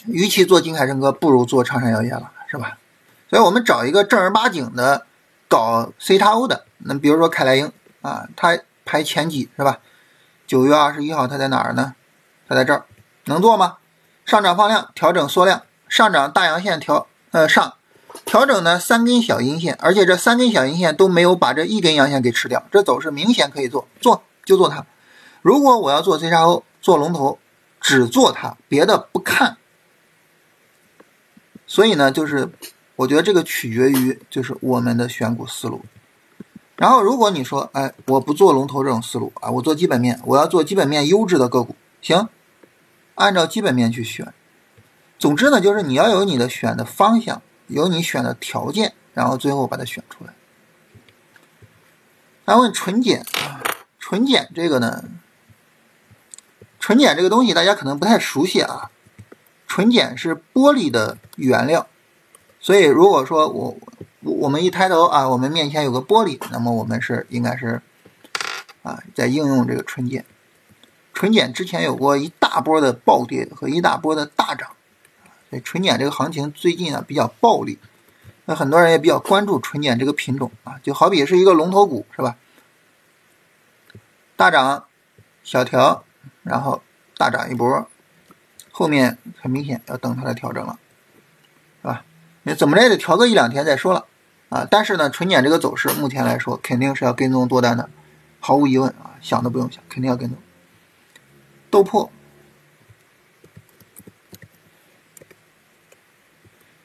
[0.07, 2.79] 与其做金海生科，不如做长山药业了，是吧？
[3.29, 5.05] 所以我们找一个正儿八经的
[5.49, 9.81] 搞 C 叉 O 的，那比如说凯莱英啊，它排前几是吧？
[10.51, 11.95] 九月二十一号它在哪儿呢？
[12.49, 12.85] 它在这儿，
[13.27, 13.77] 能做吗？
[14.25, 17.75] 上涨放量，调整缩量，上涨大阳线调呃上，
[18.25, 24.85] 调整呢三根小阴线，而且这三根小阴线都没有把这一根阳线给吃掉，这走势明显可以做，做就做它。
[25.41, 27.39] 如果我要做 C 叉 O 做龙头，
[27.81, 29.57] 只做它，别的不看。
[31.65, 32.51] 所以呢，就是
[32.97, 35.85] 我觉得这个取决于就是我们的选股思路。
[36.81, 42.31] 然后如果你说，哎，我不做龙头这种思路啊，我做基本面，我要做基本面优质的个股，行，
[43.17, 44.33] 按照基本面去选。
[45.19, 50.33] 总之呢，就是你要有你的选的方向，有你选的条件，然后最后把它选出来。
[52.47, 53.61] 他问纯碱啊，
[53.99, 55.05] 纯碱这个呢，
[56.79, 58.91] 纯碱这个东西大家可能不太熟悉啊。
[59.67, 61.87] 纯碱是玻璃的原料，
[62.59, 63.77] 所以如果说我
[64.21, 67.81] 我们一抬头啊，我们面前有个玻璃，那么我们是应该是
[68.83, 70.25] 啊在应用这个纯碱。
[71.15, 74.71] 纯碱之前有过一大波的暴跌和一大波的大涨。
[75.49, 77.79] 所以纯碱这个行情最近啊比较暴利，
[78.45, 82.37] 那很多人也比较关注纯碱这个品种啊，就好比是一个龙头股是吧？
[84.37, 84.85] 大涨
[85.43, 86.05] 小调，
[86.45, 86.83] 然后
[87.17, 87.89] 大涨一波，
[88.71, 90.79] 后面很明显要等它的调整了，
[91.83, 92.05] 是吧？
[92.45, 94.07] 你怎么着也得调个一两天再说了
[94.51, 94.67] 啊！
[94.71, 97.89] 但是呢，纯碱这个走势目前来说肯定是要跟踪多单的，
[98.39, 100.37] 毫无疑问啊，想都不用想，肯定要跟踪。
[101.71, 102.11] 豆粕。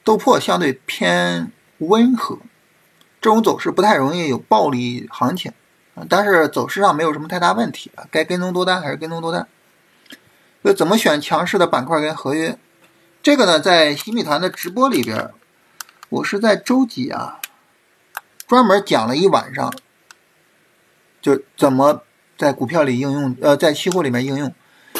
[0.04, 2.38] 豆粕相对偏温和，
[3.20, 5.52] 这种走势不太容易有暴利行情
[5.96, 9.48] 啊，但是走势上没有什么太大问题啊，该跟踪多单还是跟踪多单。
[10.62, 12.56] 那怎么选强势的板块跟合约？
[13.20, 15.32] 这个呢，在新米团的直播里边，
[16.08, 17.40] 我是在周几啊，
[18.46, 19.72] 专门讲了一晚上，
[21.20, 22.02] 就怎么
[22.36, 24.52] 在股票里应用，呃，在期货里面应用。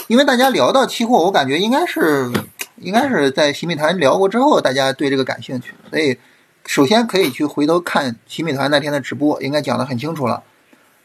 [0.08, 2.30] 因为大家聊到期货，我感觉应该是。
[2.78, 6.18] 应该是在新米团聊过之后，大家对这个感兴趣，所以
[6.66, 10.42] 首先可以去回头看新米团那天的直播，应该讲的很清楚了，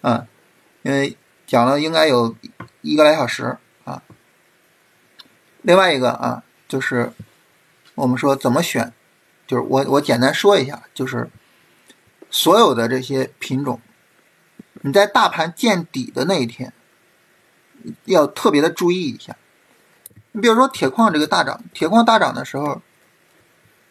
[0.02, 0.28] 啊，
[0.82, 1.16] 因为
[1.48, 2.36] 讲了应该有
[2.82, 4.04] 一个来小时啊。
[5.62, 7.14] 另外一个啊，就是
[7.96, 8.92] 我们说怎么选，
[9.48, 11.30] 就是我我简单说一下，就是
[12.32, 13.80] 所有的这些品种，
[14.82, 16.74] 你在大盘见底的那一天，
[18.06, 19.36] 要特别的注意一下。
[20.32, 22.82] 你比如说铁矿这个大涨，铁矿大涨的时候，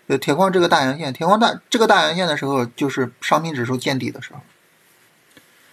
[0.09, 4.41] 就铁矿这个大阳线，铁矿大这个大阳线的时候，就是商品指数见底的时候。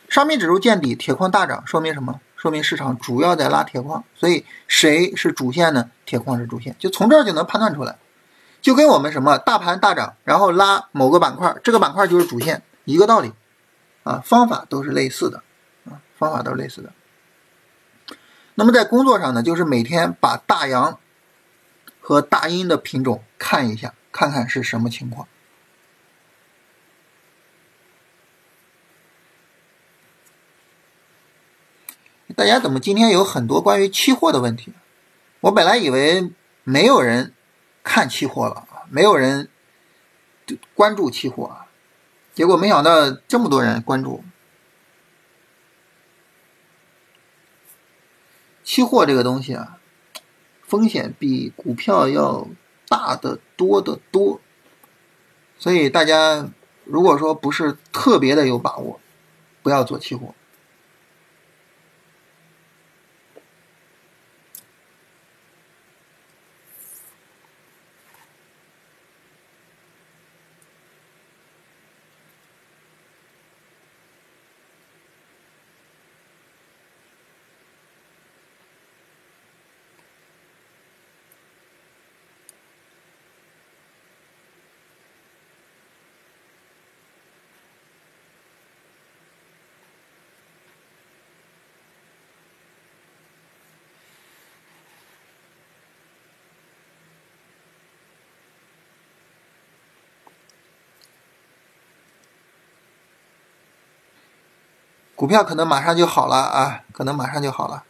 [0.10, 2.19] 商品指数见底，铁矿大涨，说明什么？
[2.36, 5.89] 说明市场主要在拉铁矿，所以谁是主线呢？
[6.06, 7.97] 铁矿是主线，就从这儿就能判断出来。
[8.67, 13.32] 就跟我们什么大盘大涨，然后拉某个板块，这个板块就是主线，一个道理
[14.03, 15.41] 啊，方法都是类似的
[15.86, 16.91] 啊，方法都是类似的。
[18.56, 20.99] 那么在工作上呢，就是每天把大阳
[22.01, 25.30] 和大阴的品种看一下，看看是什么情况。
[32.36, 34.73] 大家怎么今天有很多关于期货的问题？
[35.39, 36.34] 我本来以为
[36.65, 37.34] 没有人
[37.88, 39.50] 看期货了，没有人
[40.76, 41.56] 关注期货，
[42.34, 44.23] 结果没想到这么多人关注。
[48.63, 49.80] 期货这个东西啊，
[50.63, 52.45] 风险比股票要
[52.89, 54.41] 大得多得多，
[55.58, 56.50] 所以大家
[56.84, 59.00] 如果说不是特别的有把握，
[59.63, 60.36] 不要做期货。
[105.17, 107.84] 股票可能马上就好了啊，可能马上就好了。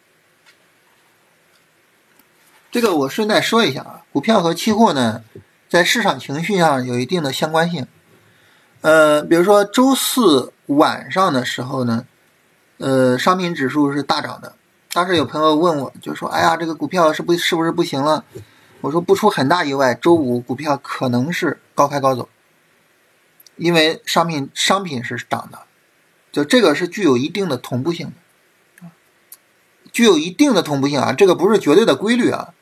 [2.72, 5.22] 这个我顺带说一下啊，股票和期货呢，
[5.68, 7.86] 在市场情绪上有一定的相关性。
[8.80, 12.06] 呃，比如说周四晚上的时候呢，
[12.78, 14.56] 呃，商品指数是大涨的。
[14.94, 18.24] 当时有朋友问我，就说：“哎呀，这个股票是不是不是不行了？”
[18.80, 22.30] 我说：“不出很大意外，周五股票可能是高开高走，
[23.58, 25.60] 因为商品商品是涨的。”
[26.38, 28.14] 就这个是具有一定的同步性
[28.80, 28.92] 的，
[29.92, 32.54] 具有一定的同步性啊，这个不是绝对的规律啊。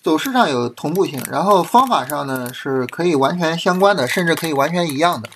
[0.00, 5.28] 走势上有同步性，然后方法上呢是可以完全相关的，甚至可以完全一样的。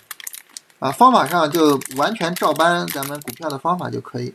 [0.82, 4.34] 啊，方法上就完全照搬咱们股票的方法就可以。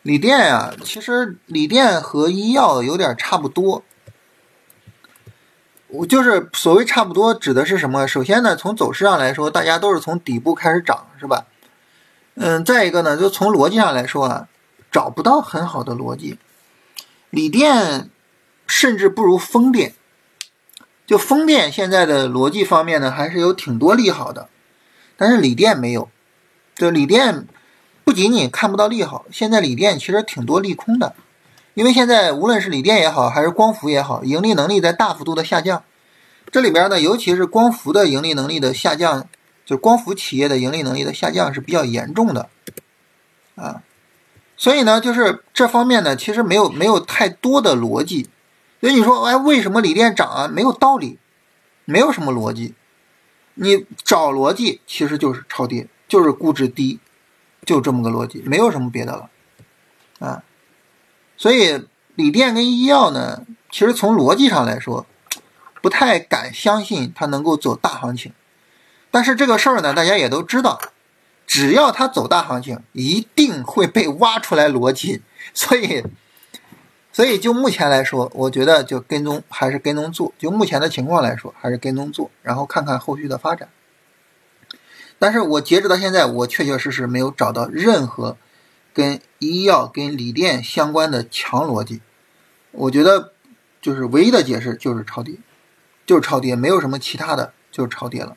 [0.00, 3.84] 锂电呀，其实锂电和医药有点差不多。
[5.88, 8.08] 我就是所谓差不多，指的是什么？
[8.08, 11.44] 首先呢，从走势上来说，大家都是从底部开始涨，是吧？
[12.36, 14.48] 嗯，再一个呢，就从逻辑上来说啊，
[14.90, 16.38] 找不到很好的逻辑。
[17.30, 18.10] 锂电
[18.66, 19.94] 甚至不如风电，
[21.06, 24.48] 就风电现在的逻辑方面呢，还是有挺多利好的，
[25.16, 26.08] 但是锂电没有，
[26.74, 27.46] 就锂电。
[28.04, 31.16] 不仅仅看不到利好，现在锂电其实挺多利空的，
[31.74, 35.82] 因为现在无论是锂电也好，还是光伏也好，盈利能力在大幅度的下降。
[36.52, 39.28] 这里边呢，尤其是光伏的盈利能力的下降，
[39.64, 42.48] 就光伏企业的盈利能力的下降是比较严重的
[43.56, 43.82] 啊。
[44.56, 48.28] 所以呢，就是这方面呢，其实没有没有太多的逻辑。
[48.80, 50.48] 所以你说，哎，为什么锂电涨啊？
[50.48, 51.18] 没有道理，
[51.84, 52.74] 没有什么逻辑。
[53.54, 57.00] 你找逻辑，其实就是超跌，就是估值低。
[57.64, 59.28] 就这么个逻辑，没有什么别的了，
[60.20, 60.44] 啊，
[61.36, 61.84] 所以
[62.14, 63.42] 锂电跟医药呢，
[63.72, 65.04] 其实从逻辑上来说，
[65.82, 68.32] 不太敢相信它能够走大行情。
[69.10, 70.80] 但是这个事儿呢，大家也都知道，
[71.46, 75.22] 只要它走大行情，一定会被挖出来逻辑。
[75.54, 76.02] 所以，
[77.12, 80.32] 所以就目前来说，我觉得就跟踪还是跟踪做。
[80.38, 83.68] 就目前的情况来说，还是跟踪做，然后看看后续的发展。
[85.18, 88.36] 但是我截止到现在，我确确实实没有找到任何
[88.92, 92.02] 跟医药、跟锂电相关的强逻辑。
[92.72, 93.32] 我觉得
[93.80, 95.36] 就是唯一的解释就是超跌，
[96.04, 98.36] 就是超跌，没有什么其他的，就是超跌了。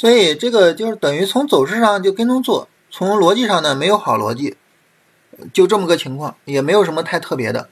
[0.00, 4.56] 所以这个就是等于从走势上就跟踪做，从逻辑上呢没有好逻辑，
[5.52, 7.68] 就这么个情况，也没有什么太特别的。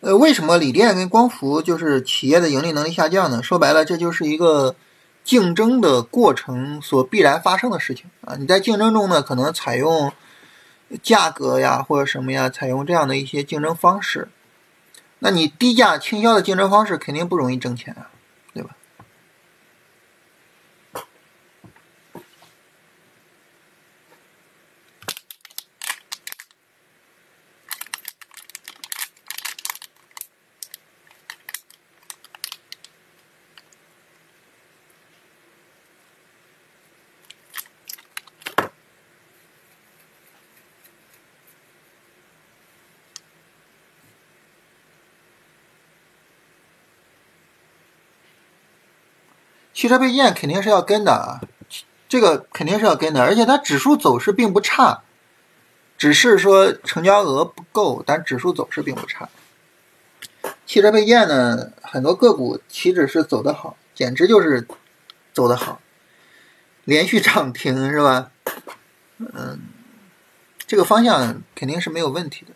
[0.00, 3.40] 呃，为什么锂电跟光伏就是企业的盈利能力下降呢？
[3.44, 4.74] 说白了，这就是一个
[5.22, 8.34] 竞争的过程所必然发生的事情啊！
[8.40, 10.12] 你在竞争中呢，可能采用
[11.00, 14.30] 价格呀或者什么呀，采用这样的一些竞争方式，
[15.20, 18.09] 那你低价倾销的竞争方式肯定不容易挣钱啊。
[49.80, 51.40] 汽车配件肯定是要跟的啊，
[52.06, 55.04] 这个肯定是要跟的，而且它指数走势并不差，
[55.96, 59.30] 只是说成交额不够，但指数走势并不差。
[60.66, 64.68] 汽车配件呢，很多个股岂止是走得好，简直就是
[65.32, 65.80] 走得好，
[66.84, 68.30] 连续涨停是吧？
[69.18, 69.60] 嗯，
[70.66, 72.52] 这个方向肯定是没有问题的。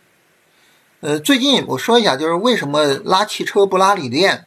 [1.00, 4.46] 呃，最近我说一下，就是为什么拉汽车不拉锂电？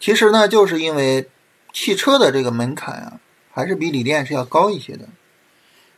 [0.00, 1.28] 其实呢，就是因为。
[1.72, 3.20] 汽车的这个门槛啊，
[3.52, 5.08] 还是比锂电是要高一些的。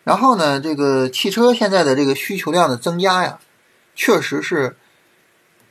[0.05, 3.39] 然后呢，这个汽车现在的这个需求量的增加呀，
[3.95, 4.77] 确实是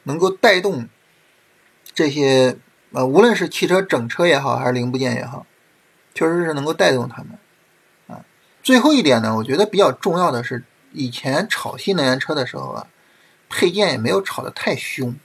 [0.04, 0.88] 能够带动
[1.94, 2.58] 这些
[2.94, 5.46] 呃，无论是汽车整车也好，还是零部件也好，
[6.14, 7.38] 确实是能够带动他们
[8.08, 8.24] 啊。
[8.64, 12.88] 最后一点呢，我觉得比较重要的是，以前炒新能源车的时候啊，
[13.50, 15.16] 配件也没有炒得太凶，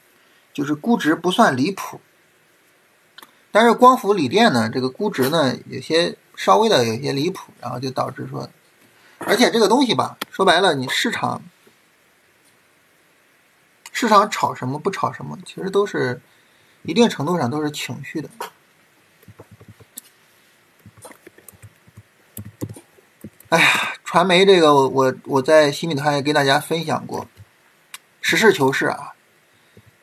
[0.52, 2.00] 就是估值不算离谱。
[3.51, 8.51] 但是光伏锂电呢，这个估值呢有些稍微的有些离谱，然后就导致说，
[9.18, 11.42] 而且这个东西吧，说白了，你市场
[13.92, 16.20] 市场炒什么不炒什么，其实都是
[16.82, 18.28] 一定程度上都是情绪的。
[23.49, 27.26] 哎呀，传媒这个我我我在新米团也跟大家分享过，
[28.20, 29.14] 实事求是啊，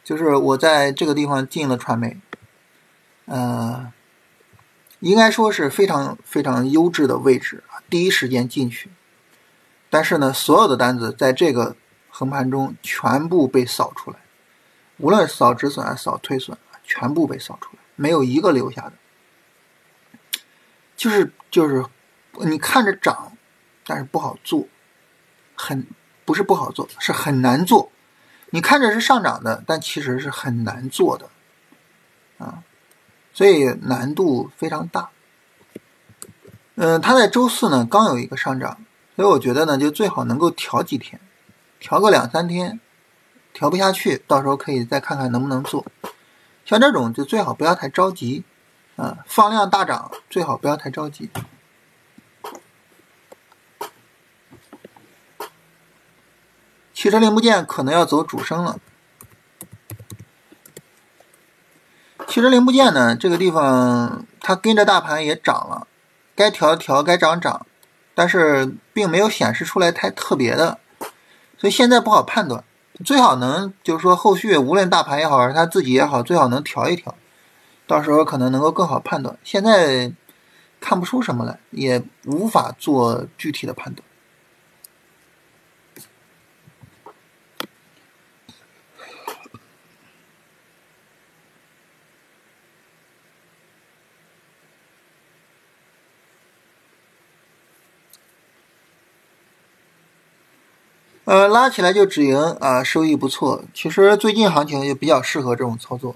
[0.03, 2.17] 就是我在这个地方进了传媒。
[3.25, 3.91] 呃，
[4.99, 8.89] 应该说是非常非常优质的位置啊，第一时间进去，
[9.89, 11.75] 但是呢，所有的单子在这个
[12.09, 14.17] 横盘中全部被扫出来，
[14.97, 18.93] 无论扫止损还是扫退损啊，全部被扫出来，没有一个留下的。
[20.95, 21.83] 就是就是，
[22.45, 23.33] 你看着涨，
[23.85, 24.67] 但是不好做，
[25.55, 25.85] 很
[26.23, 27.91] 不是不好做，是很难做。
[28.51, 31.29] 你看着是上涨的，但其实是很难做的，
[32.37, 32.63] 啊，
[33.33, 35.09] 所以难度非常大。
[36.75, 38.77] 嗯，它在周四呢刚有一个上涨，
[39.15, 41.19] 所以我觉得呢就最好能够调几天，
[41.79, 42.79] 调个两三天，
[43.53, 45.85] 调不下去，到时候可以再看看能不能做。
[46.65, 48.43] 像这种就最好不要太着急。
[48.95, 51.27] 啊，放量大涨最好不要太着急。
[56.93, 58.79] 汽车零部件可能要走主升了。
[62.33, 65.85] 汽车零部件呢，这个地方它跟着大盘也涨了，
[66.35, 67.63] 该调调，该涨涨，
[68.15, 70.79] 但是并没有显示出来太特别的，
[71.59, 72.63] 所以现在不好判断。
[73.05, 77.13] 最好能就是说后续无论大盘也好，还是它自己也好，最好能调一调。
[77.85, 80.11] 到时候可能能够更好判断，现在
[80.81, 84.03] 看不出什么来，也无法做具体的判断。
[101.33, 103.63] 呃，拉起来就止盈啊，收益不错。
[103.73, 106.15] 其实最近行情就比较适合这种操作。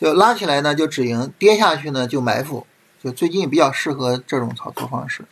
[0.00, 2.64] 就拉起来呢，就止盈；跌下去呢，就埋伏。
[3.02, 5.24] 就最近比较适合这种操作方式。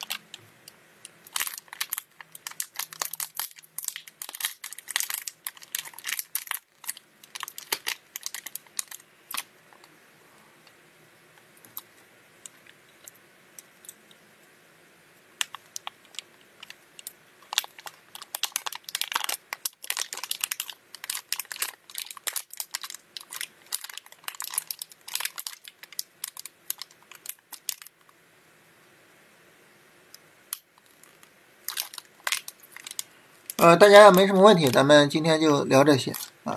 [33.59, 36.13] 呃，大家要没什么问题，咱们今天就聊这些
[36.45, 36.57] 啊。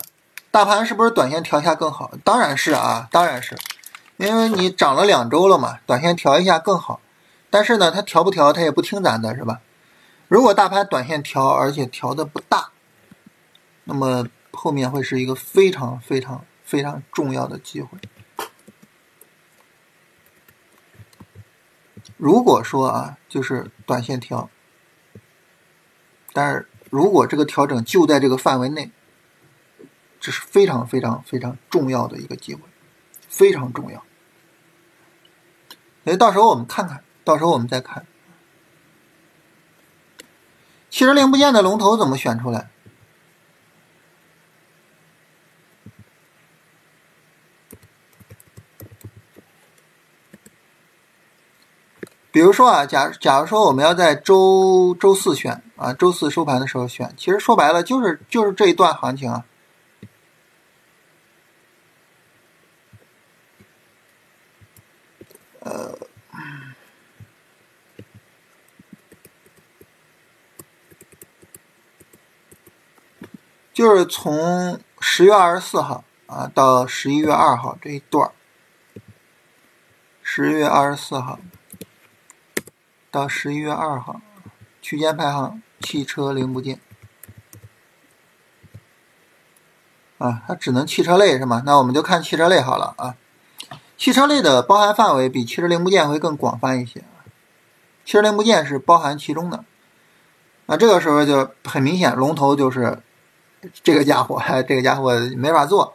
[0.52, 2.12] 大盘是不是短线调一下更好？
[2.22, 3.58] 当然是啊，当然是，
[4.18, 7.00] 因为你涨了两周了嘛，短线调一下更好。
[7.50, 9.60] 但是呢，它调不调，它也不听咱的，是吧？
[10.28, 12.70] 如果大盘短线调，而且调的不大，
[13.82, 17.98] 那么后面会是一个非常非常非常重要的机会。
[22.16, 24.48] 如果说啊，就是短线调，
[26.32, 26.68] 但是。
[26.92, 28.90] 如果这个调整就在这个范围内，
[30.20, 32.60] 这是非常非常非常重要的一个机会，
[33.30, 34.04] 非常重要。
[36.04, 38.04] 哎到时候我们看看，到时候我们再看。
[40.90, 42.68] 汽车零部件的龙头怎么选出来？
[52.32, 59.44] 比如说啊，假假如说我们要在周周四选啊，周四收盘的时候选，其实说白了就是就是这一段行情啊，
[65.60, 65.98] 呃，
[73.74, 78.32] 就是从十月二十四号啊到十一月二号这一段
[80.22, 81.38] 十月二十四号。
[83.12, 84.22] 到十一月二号，
[84.80, 86.80] 区间排行汽车零部件
[90.16, 91.62] 啊，它只能汽车类是吗？
[91.66, 93.14] 那我们就看汽车类好了啊。
[93.98, 97.04] 汽车类的包含范围比汽车零部件会更广泛一些，
[98.06, 99.62] 汽车零部件是包含其中的。
[100.64, 103.02] 那这个时候就很明显，龙头就是
[103.82, 105.94] 这个家伙， 这个家伙没法做。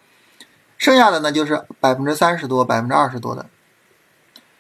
[0.78, 3.48] 剩下的呢就是百分之三十多、百分之二十多的。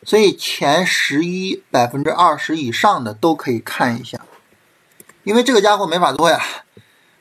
[0.04, 4.22] 所以前十一百分之二十以上的都可以看一下，
[5.24, 6.40] 因为这个家伙没法做呀，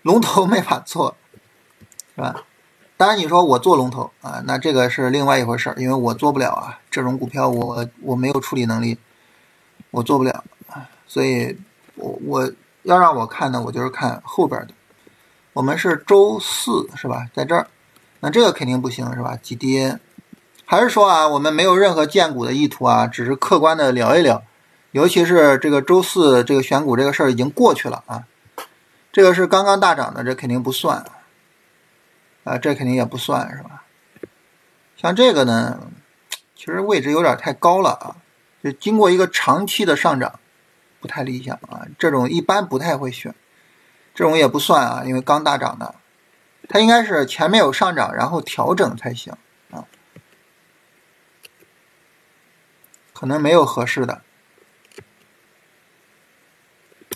[0.03, 1.16] 龙头没法做，
[2.14, 2.45] 是吧？
[2.97, 8.99] 当然你说我做龙头啊，那这个是另外一回事儿，因为我做不了啊，这种股票我我没有处理能力，
[9.91, 11.59] 我做不了啊，所以
[11.97, 12.53] 我我
[12.85, 14.68] 要让我看呢，我就是看后边的。
[15.53, 17.66] 我们是周四是吧，在这儿，
[18.20, 19.37] 那这个肯定不行是吧？
[19.43, 19.99] 急跌。
[20.69, 24.43] 还是说啊，我们没有任何荐股的意图啊，只是客观的聊一聊。
[24.91, 28.25] 尤其是这个周四这个选股这个事儿已经过去了啊，
[29.12, 31.05] 这个是刚刚大涨的，这肯定不算
[32.45, 33.85] 啊，这肯定也不算是吧？
[34.97, 35.79] 像这个呢，
[36.57, 38.17] 其实位置有点太高了啊，
[38.64, 40.41] 就经过一个长期的上涨，
[41.01, 43.33] 不不太理想啊，这种一般不太会选，
[44.12, 45.95] 这种也不算啊，因为刚大涨的，
[46.69, 49.33] 它应该是前面有上涨，然后调整才行
[49.71, 49.85] 啊，
[53.19, 54.21] 可能没有合适的，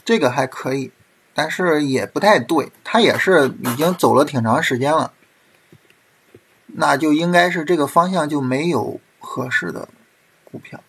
[0.02, 0.92] 这个还可以，
[1.34, 5.12] 但是也不太对，它也是已经走了挺长时间了，
[6.68, 9.90] 那就应该是这个方向就没有合适的
[10.42, 10.80] 股票。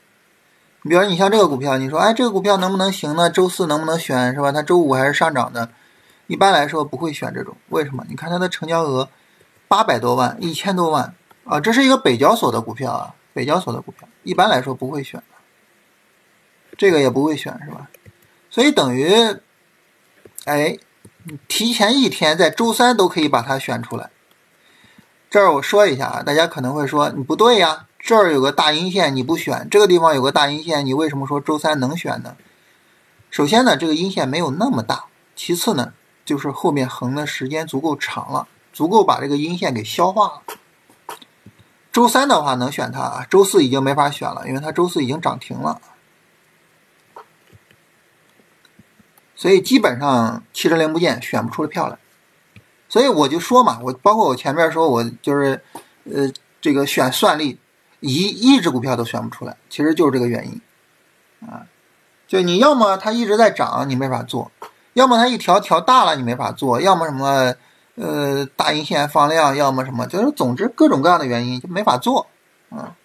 [0.84, 3.30] 你比如你像这个股票，你说哎，这个股票能不能行呢？
[3.30, 4.53] 周四能不能选是吧？
[4.53, 5.74] 它周五还是上涨的，
[6.28, 7.57] 一般来说不会选这种。
[7.68, 8.05] 为什么？
[8.07, 9.09] 你看它的成交额
[9.68, 15.21] 八百多万、一千多万啊，这是一个北交所的股票啊，北交所的股票，一般来说不会选
[16.77, 17.89] 这个也不会选是吧？
[18.49, 19.13] 所以等于，
[20.45, 20.77] 哎，
[21.47, 24.09] 提前一天在周三都可以把它选出来。
[25.29, 27.88] 这儿我说一下啊，大家可能会说你不对呀。
[27.99, 32.36] 这儿有个大阴线，你不选；这个地方有个大阴线，你为什么说周三能选呢？
[33.29, 35.93] 首先呢，这个阴线没有那么大；其次呢，
[36.25, 40.41] 就是后面横的时间足够长了，足够把这个阴线给消化了。
[41.91, 45.81] 周三的话能选它啊，周四已经没法选了，因为它周四已经涨停了。
[49.35, 51.97] 所以基本上汽车零部件选不出票来。
[52.87, 55.63] 所以我就说嘛，我包括我前面说我就是
[56.05, 57.59] 呃这个选算力。
[58.03, 60.59] 一一只股票都选不出来，其实就是这个原因，
[61.47, 61.67] 啊，
[62.27, 64.49] 就你要么它一直在涨，你没法做；
[64.93, 67.53] 要么它一调调大了，你没法做；要么什么
[67.95, 72.27] 呃大阴线放量，要么什么，就是总之各种各样的原因就没法做，
[72.69, 72.95] 啊。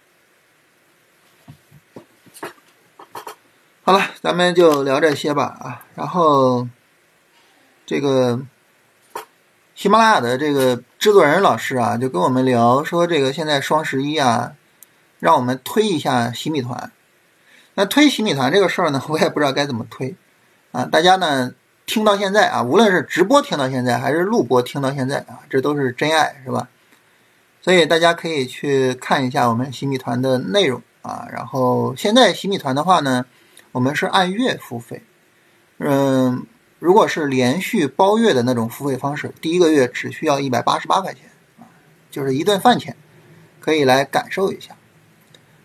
[3.83, 6.67] 好了，咱们就聊这些吧，啊，然后
[7.85, 8.41] 这个
[9.75, 14.53] 喜马拉雅的这个制作人老师啊，就跟我们聊说这个现在双十一啊。
[15.19, 16.91] 让我们推一下洗米团。
[17.73, 20.15] 那推洗米团这个事儿呢，我也不知道该怎么推
[20.71, 20.85] 啊。
[20.85, 21.53] 大家呢
[21.87, 26.67] 听到现在啊，无论是直播听到现在，还是录播听到现在啊，这都是真爱，是吧？
[27.61, 31.27] 所以大家可以去看一下我们洗米团的内容啊。
[31.31, 33.25] 然后现在洗米团的话呢，
[33.71, 35.01] 我们是按月付费。
[35.77, 36.45] 嗯，
[36.79, 41.63] 如果是连续包月的那种付费方式，第一个月只需要一百八十八块钱啊，
[42.11, 42.97] 就是一顿饭钱，
[43.61, 44.75] 可以来感受一下。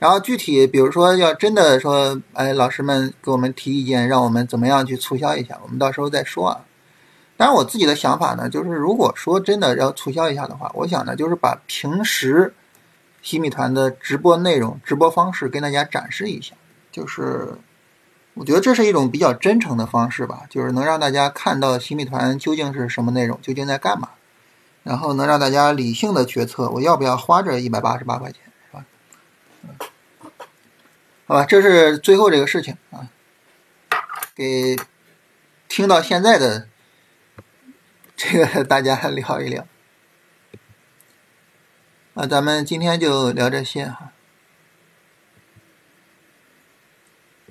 [0.03, 6.65] 然后具体，比如说要真的说，哎，老师们给我们提意见，让我们怎么样去促销一下，我们到时候再说啊。
[7.37, 12.53] 当然，我自己的想法呢，就是如果说真的要促销一下的话，我想呢，就是把平时
[13.23, 16.57] 洗米团的直播内容、直播方式跟大家展示一下，
[16.91, 17.55] 就是
[18.35, 24.09] 我觉得这是一种比较真诚的方式吧，就是能让大家看到洗米团究竟是什么内容，究竟在干嘛，
[24.83, 28.85] 然后能让大家理性的决策，我要不要花这一百八十八块钱，是吧？
[29.63, 29.71] 嗯
[31.33, 33.09] 好吧，这是最后这个事情啊，
[34.35, 34.77] 给
[35.67, 36.69] 听到现在的
[38.15, 39.67] 这个大家聊一聊。
[42.13, 44.12] 那，咱们今天就聊这些哈。